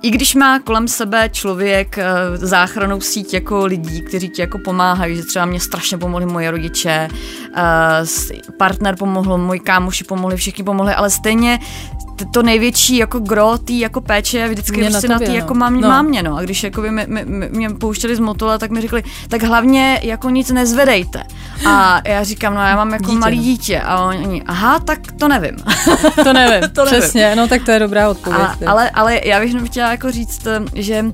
i 0.01 0.09
když 0.09 0.35
má 0.35 0.59
kolem 0.59 0.87
sebe 0.87 1.29
člověk 1.29 1.97
uh, 1.97 2.35
záchranou 2.45 3.01
síť 3.01 3.33
jako 3.33 3.65
lidí, 3.65 4.01
kteří 4.01 4.29
ti 4.29 4.41
jako 4.41 4.57
pomáhají, 4.57 5.15
že 5.15 5.23
třeba 5.23 5.45
mě 5.45 5.59
strašně 5.59 5.97
pomohli 5.97 6.25
moje 6.25 6.51
rodiče, 6.51 7.07
uh, 7.11 8.51
partner 8.57 8.95
pomohl, 8.95 9.37
moji 9.37 9.59
kámoši 9.59 10.03
pomohli, 10.03 10.37
všichni 10.37 10.63
pomohli, 10.63 10.93
ale 10.93 11.09
stejně 11.09 11.59
to 12.31 12.43
největší 12.43 12.97
jako 12.97 13.19
gro 13.19 13.57
tý 13.57 13.79
jako 13.79 14.01
péče 14.01 14.37
je 14.37 14.49
vždycky 14.49 14.77
mě 14.77 14.89
prostě 14.89 15.07
na, 15.07 15.19
tý 15.19 15.27
no. 15.27 15.35
jako 15.35 15.53
mám, 15.53 15.81
no. 15.81 15.87
mámě, 15.87 16.23
no. 16.23 16.37
A 16.37 16.41
když 16.41 16.63
jako 16.63 16.81
by 16.81 16.91
mě, 16.91 17.07
mě, 17.07 17.25
mě 17.49 17.69
pouštěli 17.69 18.15
z 18.15 18.19
motola, 18.19 18.57
tak 18.57 18.71
mi 18.71 18.81
řekli, 18.81 19.03
tak 19.27 19.43
hlavně 19.43 19.99
jako 20.03 20.29
nic 20.29 20.51
nezvedejte. 20.51 21.23
A 21.67 22.01
já 22.05 22.23
říkám, 22.23 22.53
no 22.53 22.61
já 22.61 22.75
mám 22.75 22.93
jako 22.93 23.05
dítě. 23.05 23.19
malý 23.19 23.39
dítě. 23.39 23.81
A 23.81 24.05
oni, 24.05 24.43
aha, 24.45 24.79
tak 24.79 24.99
to 25.19 25.27
nevím. 25.27 25.55
to 26.23 26.33
nevím, 26.33 26.69
to 26.69 26.85
přesně, 26.85 27.21
nevím. 27.21 27.37
no 27.37 27.47
tak 27.47 27.63
to 27.63 27.71
je 27.71 27.79
dobrá 27.79 28.09
odpověď. 28.09 28.41
A, 28.41 28.71
ale, 28.71 28.89
ale 28.89 29.21
já 29.23 29.39
bych 29.39 29.53
chtěla 29.65 29.91
jako 29.91 30.11
říct, 30.11 30.47
že 30.73 31.05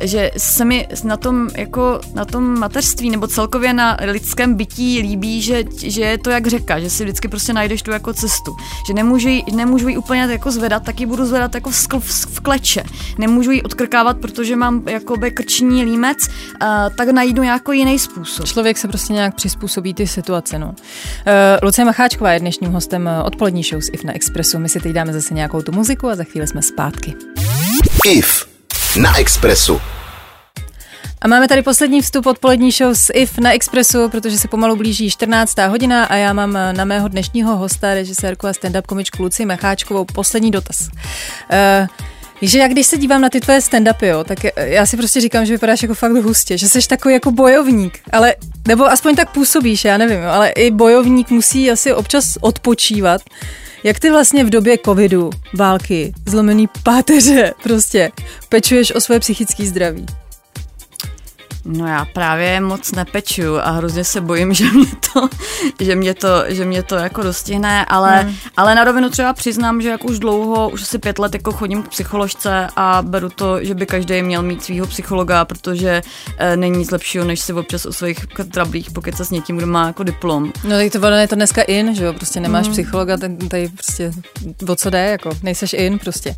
že 0.00 0.30
se 0.36 0.64
mi 0.64 0.88
na 1.04 1.16
tom, 1.16 1.48
jako 1.56 2.00
na 2.14 2.24
tom 2.24 2.58
mateřství 2.58 3.10
nebo 3.10 3.26
celkově 3.26 3.72
na 3.72 3.96
lidském 4.00 4.54
bytí 4.54 5.00
líbí, 5.00 5.42
že, 5.42 5.64
že 5.82 6.02
je 6.02 6.18
to 6.18 6.30
jak 6.30 6.46
řeka, 6.46 6.80
že 6.80 6.90
si 6.90 7.04
vždycky 7.04 7.28
prostě 7.28 7.52
najdeš 7.52 7.82
tu 7.82 7.90
jako 7.90 8.12
cestu. 8.12 8.56
Že 8.86 8.94
nemůžu, 8.94 9.28
nemůžu 9.54 9.88
ji 9.88 9.96
úplně 9.96 10.20
jako 10.20 10.50
zvedat, 10.50 10.82
tak 10.82 11.00
ji 11.00 11.06
budu 11.06 11.26
zvedat 11.26 11.54
jako 11.54 11.70
v, 11.70 11.76
skl, 11.76 12.00
v 12.00 12.40
kleče. 12.40 12.84
Nemůžu 13.18 13.50
ji 13.50 13.62
odkrkávat, 13.62 14.18
protože 14.18 14.56
mám 14.56 14.82
jakoby 14.88 15.30
krční 15.30 15.84
límec, 15.84 16.18
uh, 16.28 16.68
tak 16.96 17.08
najdu 17.08 17.42
nějaký 17.42 17.78
jiný 17.78 17.98
způsob. 17.98 18.46
Člověk 18.46 18.78
se 18.78 18.88
prostě 18.88 19.12
nějak 19.12 19.34
přizpůsobí 19.34 19.94
ty 19.94 20.06
situace. 20.06 20.58
No. 20.58 20.66
Uh, 20.68 20.74
Lucie 21.62 21.84
Macháčková 21.84 22.32
je 22.32 22.40
dnešním 22.40 22.72
hostem 22.72 23.10
odpolední 23.24 23.62
show 23.62 23.80
z 23.80 23.88
IF 23.92 24.04
na 24.04 24.12
Expressu. 24.12 24.58
My 24.58 24.68
si 24.68 24.80
teď 24.80 24.92
dáme 24.92 25.12
zase 25.12 25.34
nějakou 25.34 25.62
tu 25.62 25.72
muziku 25.72 26.08
a 26.08 26.16
za 26.16 26.24
chvíli 26.24 26.46
jsme 26.46 26.62
zpátky. 26.62 27.14
IF 28.06 28.55
na 28.98 29.18
Expressu. 29.18 29.80
A 31.20 31.28
máme 31.28 31.48
tady 31.48 31.62
poslední 31.62 32.02
vstup 32.02 32.26
odpolední 32.26 32.70
show 32.70 32.94
s 32.94 33.12
IF 33.12 33.38
na 33.38 33.52
Expressu, 33.52 34.08
protože 34.08 34.38
se 34.38 34.48
pomalu 34.48 34.76
blíží 34.76 35.10
14. 35.10 35.58
hodina 35.58 36.04
a 36.04 36.14
já 36.16 36.32
mám 36.32 36.58
na 36.72 36.84
mého 36.84 37.08
dnešního 37.08 37.56
hosta, 37.56 37.94
režisérku 37.94 38.46
a 38.46 38.52
stand-up 38.52 38.82
komičku 38.82 39.22
Luci 39.22 39.46
Macháčkovou, 39.46 40.04
poslední 40.04 40.50
dotaz. 40.50 40.80
Uh, 40.80 41.86
že 42.42 42.58
jak 42.58 42.70
když 42.70 42.86
se 42.86 42.98
dívám 42.98 43.20
na 43.20 43.28
ty 43.28 43.40
tvoje 43.40 43.58
stand-upy, 43.58 44.06
jo, 44.06 44.24
tak 44.24 44.38
já 44.56 44.86
si 44.86 44.96
prostě 44.96 45.20
říkám, 45.20 45.46
že 45.46 45.52
vypadáš 45.52 45.82
jako 45.82 45.94
fakt 45.94 46.12
hustě, 46.12 46.58
že 46.58 46.68
jsi 46.68 46.88
takový 46.88 47.14
jako 47.14 47.30
bojovník, 47.30 47.98
ale, 48.12 48.34
nebo 48.68 48.84
aspoň 48.84 49.16
tak 49.16 49.32
působíš, 49.32 49.84
já 49.84 49.98
nevím, 49.98 50.20
ale 50.26 50.48
i 50.48 50.70
bojovník 50.70 51.30
musí 51.30 51.70
asi 51.70 51.92
občas 51.92 52.38
odpočívat. 52.40 53.20
Jak 53.84 54.00
ty 54.00 54.10
vlastně 54.10 54.44
v 54.44 54.50
době 54.50 54.78
covidu, 54.84 55.30
války, 55.54 56.12
zlomený 56.26 56.68
páteře 56.82 57.54
prostě 57.62 58.10
pečuješ 58.48 58.94
o 58.94 59.00
své 59.00 59.20
psychické 59.20 59.66
zdraví? 59.66 60.06
No 61.68 61.86
já 61.86 62.04
právě 62.04 62.60
moc 62.60 62.92
nepeču 62.92 63.58
a 63.58 63.70
hrozně 63.70 64.04
se 64.04 64.20
bojím, 64.20 64.54
že 64.54 64.64
mě 64.70 64.86
to, 65.12 65.28
že 65.80 65.96
mě 65.96 66.14
to, 66.14 66.28
že 66.48 66.64
mě 66.64 66.82
to 66.82 66.94
jako 66.94 67.22
dostihne, 67.22 67.84
ale, 67.84 68.22
hmm. 68.22 68.34
ale 68.56 68.74
na 68.74 68.84
rovinu 68.84 69.10
třeba 69.10 69.32
přiznám, 69.32 69.82
že 69.82 69.88
jak 69.88 70.04
už 70.04 70.18
dlouho, 70.18 70.68
už 70.68 70.82
asi 70.82 70.98
pět 70.98 71.18
let 71.18 71.34
jako 71.34 71.52
chodím 71.52 71.82
k 71.82 71.88
psycholožce 71.88 72.68
a 72.76 73.02
beru 73.02 73.28
to, 73.28 73.64
že 73.64 73.74
by 73.74 73.86
každý 73.86 74.22
měl 74.22 74.42
mít 74.42 74.64
svého 74.64 74.86
psychologa, 74.86 75.44
protože 75.44 76.02
e, 76.38 76.56
není 76.56 76.78
nic 76.78 76.90
lepšího, 76.90 77.24
než 77.24 77.40
si 77.40 77.52
občas 77.52 77.86
o 77.86 77.92
svých 77.92 78.26
trablích 78.52 78.90
pokud 78.90 79.16
se 79.16 79.24
s 79.24 79.30
někým, 79.30 79.56
kdo 79.56 79.66
má 79.66 79.86
jako 79.86 80.02
diplom. 80.02 80.52
No 80.64 80.70
tak 80.70 80.92
to 80.92 81.06
je 81.06 81.28
to 81.28 81.34
dneska 81.34 81.62
in, 81.62 81.94
že 81.94 82.04
jo, 82.04 82.12
prostě 82.12 82.40
nemáš 82.40 82.64
hmm. 82.64 82.72
psychologa, 82.72 83.16
ten 83.16 83.36
tady 83.36 83.68
prostě 83.68 84.12
o 84.68 84.76
co 84.76 84.90
jde, 84.90 85.08
jako 85.10 85.30
nejseš 85.42 85.72
in 85.72 85.98
prostě. 85.98 86.36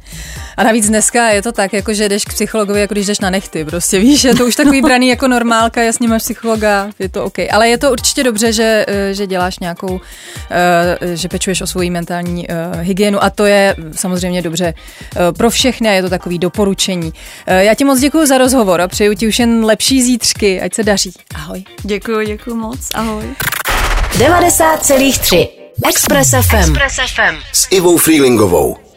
A 0.56 0.62
navíc 0.64 0.88
dneska 0.88 1.28
je 1.28 1.42
to 1.42 1.52
tak, 1.52 1.72
jako 1.72 1.94
že 1.94 2.08
jdeš 2.08 2.24
k 2.24 2.28
psychologovi, 2.28 2.80
jako 2.80 2.94
když 2.94 3.06
jdeš 3.06 3.20
na 3.20 3.30
nechty, 3.30 3.64
prostě 3.64 3.98
víš, 3.98 4.24
je 4.24 4.34
to 4.34 4.46
už 4.46 4.56
takový 4.56 4.82
braný 4.88 5.08
jako 5.18 5.28
normálka, 5.28 5.82
jasně 5.82 6.08
máš 6.08 6.22
psychologa, 6.22 6.90
je 6.98 7.08
to 7.08 7.24
OK. 7.24 7.38
Ale 7.50 7.68
je 7.68 7.78
to 7.78 7.92
určitě 7.92 8.24
dobře, 8.24 8.52
že, 8.52 8.84
eh, 8.88 9.14
že 9.14 9.26
děláš 9.26 9.58
nějakou, 9.58 10.00
eh, 10.50 11.16
že 11.16 11.28
pečuješ 11.28 11.60
o 11.60 11.66
svoji 11.66 11.90
mentální 11.90 12.50
eh, 12.50 12.54
hygienu 12.80 13.24
a 13.24 13.30
to 13.30 13.46
je 13.46 13.76
samozřejmě 13.92 14.42
dobře 14.42 14.74
pro 15.36 15.50
všechny 15.50 15.88
a 15.88 15.92
je 15.92 16.02
to 16.02 16.10
takový 16.10 16.38
doporučení. 16.38 17.12
Já 17.46 17.74
ti 17.74 17.84
moc 17.84 18.00
děkuji 18.00 18.26
za 18.26 18.38
rozhovor 18.38 18.80
a 18.80 18.88
přeju 18.88 19.14
ti 19.14 19.28
už 19.28 19.38
jen 19.38 19.64
lepší 19.64 20.02
zítřky, 20.02 20.60
ať 20.60 20.74
se 20.74 20.82
daří. 20.82 21.12
Ahoj. 21.34 21.64
Děkuji, 21.82 22.26
děkuji 22.26 22.54
moc. 22.54 22.78
Ahoj. 22.94 23.24
90,3 24.18 25.48
Express 25.88 26.30
FM. 26.30 26.56
Express 26.56 26.94
FM. 26.94 27.36
S 27.52 27.66
Ivou 27.70 27.96
Freelingovou. 27.96 28.87